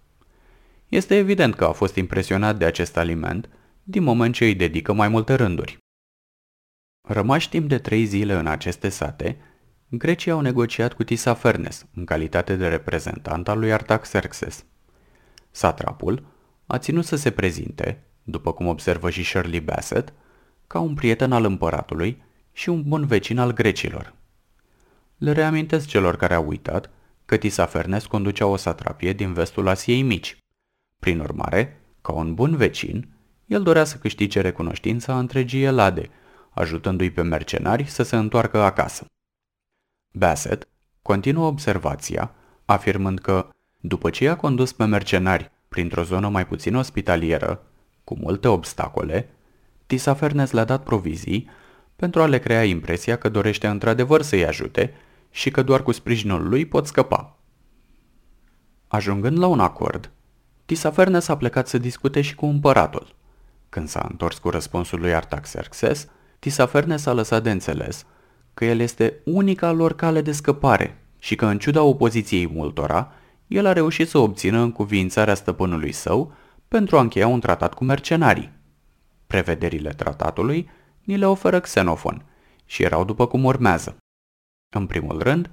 Este 0.89 1.17
evident 1.17 1.55
că 1.55 1.65
a 1.65 1.73
fost 1.73 1.97
impresionat 1.97 2.59
de 2.59 2.65
acest 2.65 2.97
aliment 2.97 3.49
din 3.83 4.03
moment 4.03 4.35
ce 4.35 4.45
îi 4.45 4.55
dedică 4.55 4.93
mai 4.93 5.09
multe 5.09 5.35
rânduri. 5.35 5.79
Rămași 7.09 7.49
timp 7.49 7.69
de 7.69 7.79
trei 7.79 8.05
zile 8.05 8.35
în 8.35 8.47
aceste 8.47 8.89
sate, 8.89 9.39
Grecii 9.89 10.31
au 10.31 10.41
negociat 10.41 10.93
cu 10.93 11.05
Tisafernes 11.05 11.87
în 11.95 12.05
calitate 12.05 12.57
de 12.57 12.69
reprezentant 12.69 13.49
al 13.49 13.59
lui 13.59 13.73
Artaxerxes. 13.73 14.65
Satrapul 15.51 16.27
a 16.67 16.79
ținut 16.79 17.05
să 17.05 17.17
se 17.17 17.31
prezinte, 17.31 18.05
după 18.31 18.53
cum 18.53 18.67
observă 18.67 19.11
și 19.11 19.23
Shirley 19.23 19.61
Bassett, 19.61 20.13
ca 20.67 20.79
un 20.79 20.95
prieten 20.95 21.33
al 21.33 21.45
împăratului 21.45 22.23
și 22.53 22.69
un 22.69 22.83
bun 22.83 23.07
vecin 23.07 23.39
al 23.39 23.53
grecilor. 23.53 24.15
Le 25.17 25.33
reamintesc 25.33 25.87
celor 25.87 26.17
care 26.17 26.35
au 26.35 26.47
uitat 26.49 26.91
că 27.25 27.37
Tisafernes 27.37 28.07
conducea 28.07 28.47
o 28.47 28.57
satrapie 28.57 29.13
din 29.13 29.33
vestul 29.33 29.69
Asiei 29.69 30.03
Mici. 30.03 30.37
Prin 30.99 31.21
urmare, 31.21 31.81
ca 32.01 32.13
un 32.13 32.35
bun 32.35 32.57
vecin, 32.57 33.09
el 33.47 33.63
dorea 33.63 33.85
să 33.85 33.97
câștige 33.97 34.41
recunoștința 34.41 35.19
întregii 35.19 35.63
Elade, 35.63 36.11
ajutându-i 36.51 37.11
pe 37.11 37.23
mercenari 37.23 37.85
să 37.85 38.03
se 38.03 38.17
întoarcă 38.17 38.59
acasă. 38.59 39.05
Bassett 40.13 40.69
continuă 41.03 41.47
observația, 41.47 42.35
afirmând 42.65 43.19
că, 43.19 43.49
după 43.81 44.11
ce 44.11 44.25
i-a 44.25 44.37
condus 44.37 44.73
pe 44.73 44.85
mercenari 44.85 45.51
printr-o 45.69 46.03
zonă 46.03 46.29
mai 46.29 46.47
puțin 46.47 46.75
ospitalieră, 46.75 47.70
cu 48.11 48.17
multe 48.21 48.49
obstacole, 48.49 49.29
Tisafernes 49.87 50.51
le-a 50.51 50.65
dat 50.65 50.83
provizii 50.83 51.49
pentru 51.97 52.23
a 52.23 52.27
le 52.27 52.39
crea 52.39 52.65
impresia 52.65 53.17
că 53.17 53.29
dorește 53.29 53.67
într-adevăr 53.67 54.23
să-i 54.23 54.47
ajute 54.47 54.95
și 55.31 55.51
că 55.51 55.63
doar 55.63 55.83
cu 55.83 55.93
sprijinul 55.93 56.49
lui 56.49 56.67
pot 56.67 56.87
scăpa. 56.87 57.39
Ajungând 58.89 59.39
la 59.39 59.47
un 59.47 59.61
acord, 59.61 60.11
Tisafernes 60.67 61.29
a 61.29 61.37
plecat 61.37 61.69
să 61.69 61.79
discute 61.79 62.21
și 62.21 62.35
cu 62.35 62.47
împăratul. 62.47 63.15
Când 63.69 63.89
s-a 63.89 64.07
întors 64.11 64.39
cu 64.39 64.51
răspunsul 64.51 65.01
lui 65.01 65.15
Artaxerxes, 65.15 66.09
Tisafernes 66.39 67.07
a 67.07 67.13
lăsat 67.13 67.43
de 67.43 67.51
înțeles 67.51 68.07
că 68.55 68.65
el 68.65 68.81
este 68.81 69.15
unica 69.25 69.71
lor 69.71 69.95
cale 69.95 70.21
de 70.21 70.33
scăpare 70.33 71.05
și 71.19 71.35
că 71.35 71.47
în 71.47 71.59
ciuda 71.59 71.83
opoziției 71.83 72.49
multora, 72.49 73.13
el 73.47 73.67
a 73.67 73.73
reușit 73.73 74.09
să 74.09 74.19
obțină 74.19 74.61
încuvințarea 74.61 75.35
stăpânului 75.35 75.93
său 75.93 76.33
pentru 76.71 76.97
a 76.97 77.01
încheia 77.01 77.27
un 77.27 77.41
tratat 77.41 77.75
cu 77.75 77.85
mercenarii. 77.85 78.53
Prevederile 79.27 79.91
tratatului 79.91 80.71
ni 81.05 81.17
le 81.17 81.27
oferă 81.27 81.61
Xenofon 81.61 82.25
și 82.65 82.83
erau 82.83 83.05
după 83.05 83.27
cum 83.27 83.45
urmează. 83.45 83.97
În 84.75 84.87
primul 84.87 85.23
rând, 85.23 85.51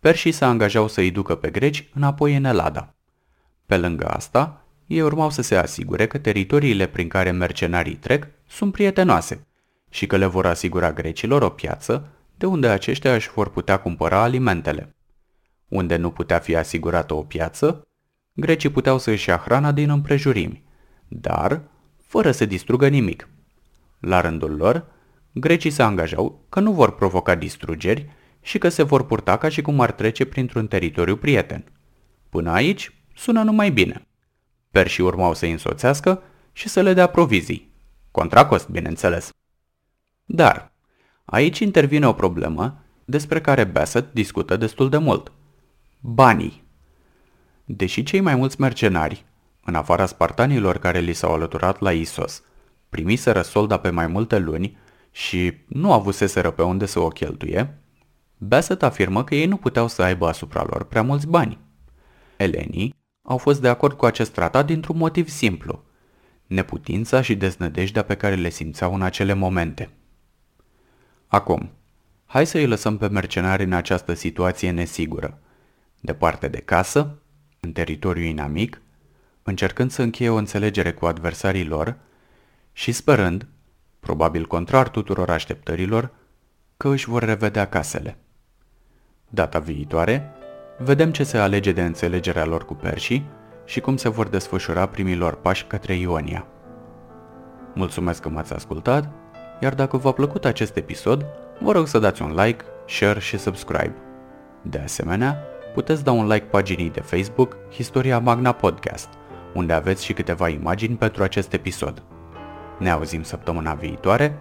perșii 0.00 0.32
se 0.32 0.44
angajau 0.44 0.88
să-i 0.88 1.10
ducă 1.10 1.34
pe 1.34 1.50
greci 1.50 1.88
înapoi 1.94 2.36
în 2.36 2.44
Elada. 2.44 2.94
Pe 3.66 3.76
lângă 3.76 4.06
asta, 4.06 4.64
ei 4.86 5.00
urmau 5.00 5.30
să 5.30 5.42
se 5.42 5.56
asigure 5.56 6.06
că 6.06 6.18
teritoriile 6.18 6.86
prin 6.86 7.08
care 7.08 7.30
mercenarii 7.30 7.96
trec 7.96 8.26
sunt 8.48 8.72
prietenoase 8.72 9.46
și 9.90 10.06
că 10.06 10.16
le 10.16 10.26
vor 10.26 10.46
asigura 10.46 10.92
grecilor 10.92 11.42
o 11.42 11.50
piață 11.50 12.08
de 12.36 12.46
unde 12.46 12.68
aceștia 12.68 13.14
își 13.14 13.30
vor 13.30 13.50
putea 13.50 13.80
cumpăra 13.80 14.22
alimentele. 14.22 14.96
Unde 15.68 15.96
nu 15.96 16.10
putea 16.10 16.38
fi 16.38 16.56
asigurată 16.56 17.14
o 17.14 17.22
piață, 17.22 17.86
grecii 18.36 18.70
puteau 18.70 18.98
să 18.98 19.10
își 19.10 19.28
ia 19.28 19.36
hrana 19.36 19.72
din 19.72 19.90
împrejurimi, 19.90 20.62
dar 21.08 21.62
fără 22.06 22.30
să 22.30 22.44
distrugă 22.44 22.88
nimic. 22.88 23.28
La 24.00 24.20
rândul 24.20 24.56
lor, 24.56 24.86
grecii 25.32 25.70
se 25.70 25.82
angajau 25.82 26.44
că 26.48 26.60
nu 26.60 26.72
vor 26.72 26.94
provoca 26.94 27.34
distrugeri 27.34 28.10
și 28.40 28.58
că 28.58 28.68
se 28.68 28.82
vor 28.82 29.06
purta 29.06 29.36
ca 29.36 29.48
și 29.48 29.62
cum 29.62 29.80
ar 29.80 29.92
trece 29.92 30.24
printr-un 30.24 30.66
teritoriu 30.66 31.16
prieten. 31.16 31.64
Până 32.28 32.50
aici, 32.50 32.92
sună 33.14 33.42
numai 33.42 33.70
bine. 33.70 34.06
Perșii 34.70 35.04
urmau 35.04 35.34
să-i 35.34 35.50
însoțească 35.50 36.22
și 36.52 36.68
să 36.68 36.80
le 36.80 36.92
dea 36.92 37.06
provizii. 37.06 37.72
Contra 38.10 38.46
cost, 38.46 38.68
bineînțeles. 38.68 39.30
Dar, 40.24 40.72
aici 41.24 41.58
intervine 41.58 42.06
o 42.06 42.12
problemă 42.12 42.84
despre 43.04 43.40
care 43.40 43.64
Bassett 43.64 44.14
discută 44.14 44.56
destul 44.56 44.88
de 44.88 44.96
mult. 44.96 45.32
Banii. 46.00 46.65
Deși 47.68 48.02
cei 48.02 48.20
mai 48.20 48.34
mulți 48.34 48.60
mercenari, 48.60 49.24
în 49.64 49.74
afara 49.74 50.06
spartanilor 50.06 50.78
care 50.78 50.98
li 50.98 51.12
s-au 51.12 51.32
alăturat 51.32 51.80
la 51.80 51.92
Isos, 51.92 52.42
primiseră 52.88 53.42
solda 53.42 53.78
pe 53.78 53.90
mai 53.90 54.06
multe 54.06 54.38
luni 54.38 54.76
și 55.10 55.54
nu 55.66 55.92
avuseseră 55.92 56.50
pe 56.50 56.62
unde 56.62 56.86
să 56.86 57.00
o 57.00 57.08
cheltuie, 57.08 57.80
Bassett 58.38 58.82
afirmă 58.82 59.24
că 59.24 59.34
ei 59.34 59.46
nu 59.46 59.56
puteau 59.56 59.88
să 59.88 60.02
aibă 60.02 60.28
asupra 60.28 60.64
lor 60.66 60.84
prea 60.84 61.02
mulți 61.02 61.26
bani. 61.26 61.58
Elenii 62.36 62.94
au 63.22 63.38
fost 63.38 63.60
de 63.60 63.68
acord 63.68 63.96
cu 63.96 64.04
acest 64.04 64.32
tratat 64.32 64.66
dintr-un 64.66 64.96
motiv 64.96 65.28
simplu, 65.28 65.84
neputința 66.46 67.22
și 67.22 67.34
deznădejdea 67.34 68.02
pe 68.02 68.14
care 68.14 68.34
le 68.34 68.48
simțeau 68.48 68.94
în 68.94 69.02
acele 69.02 69.32
momente. 69.32 69.90
Acum, 71.26 71.70
hai 72.26 72.46
să 72.46 72.58
îi 72.58 72.66
lăsăm 72.66 72.96
pe 72.96 73.08
mercenari 73.08 73.64
în 73.64 73.72
această 73.72 74.14
situație 74.14 74.70
nesigură, 74.70 75.38
departe 76.00 76.48
de 76.48 76.58
casă, 76.58 77.18
în 77.66 77.72
teritoriu 77.72 78.22
inamic, 78.22 78.80
încercând 79.42 79.90
să 79.90 80.02
încheie 80.02 80.30
o 80.30 80.34
înțelegere 80.34 80.92
cu 80.92 81.06
adversarii 81.06 81.64
lor 81.64 81.96
și 82.72 82.92
sperând, 82.92 83.46
probabil 84.00 84.46
contrar 84.46 84.88
tuturor 84.88 85.30
așteptărilor, 85.30 86.10
că 86.76 86.88
își 86.88 87.08
vor 87.08 87.22
revedea 87.22 87.66
casele. 87.66 88.16
Data 89.28 89.58
viitoare, 89.58 90.30
vedem 90.78 91.12
ce 91.12 91.24
se 91.24 91.38
alege 91.38 91.72
de 91.72 91.82
înțelegerea 91.82 92.44
lor 92.44 92.64
cu 92.64 92.74
perșii 92.74 93.26
și 93.64 93.80
cum 93.80 93.96
se 93.96 94.08
vor 94.08 94.28
desfășura 94.28 94.86
primii 94.86 95.16
lor 95.16 95.34
pași 95.34 95.64
către 95.64 95.94
Ionia. 95.94 96.46
Mulțumesc 97.74 98.20
că 98.20 98.28
m-ați 98.28 98.52
ascultat, 98.52 99.10
iar 99.60 99.74
dacă 99.74 99.96
v-a 99.96 100.12
plăcut 100.12 100.44
acest 100.44 100.76
episod, 100.76 101.26
vă 101.60 101.72
rog 101.72 101.86
să 101.86 101.98
dați 101.98 102.22
un 102.22 102.34
like, 102.34 102.64
share 102.88 103.20
și 103.20 103.38
subscribe. 103.38 103.94
De 104.62 104.78
asemenea, 104.78 105.55
puteți 105.76 106.04
da 106.04 106.12
un 106.12 106.26
like 106.26 106.44
paginii 106.44 106.90
de 106.90 107.00
Facebook 107.00 107.56
Historia 107.70 108.18
Magna 108.18 108.52
Podcast, 108.52 109.08
unde 109.54 109.72
aveți 109.72 110.04
și 110.04 110.12
câteva 110.12 110.48
imagini 110.48 110.96
pentru 110.96 111.22
acest 111.22 111.52
episod. 111.52 112.02
Ne 112.78 112.90
auzim 112.90 113.22
săptămâna 113.22 113.74
viitoare. 113.74 114.38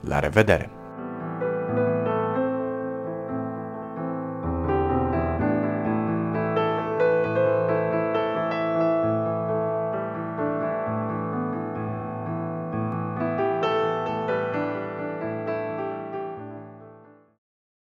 La 0.00 0.18
revedere! 0.18 0.83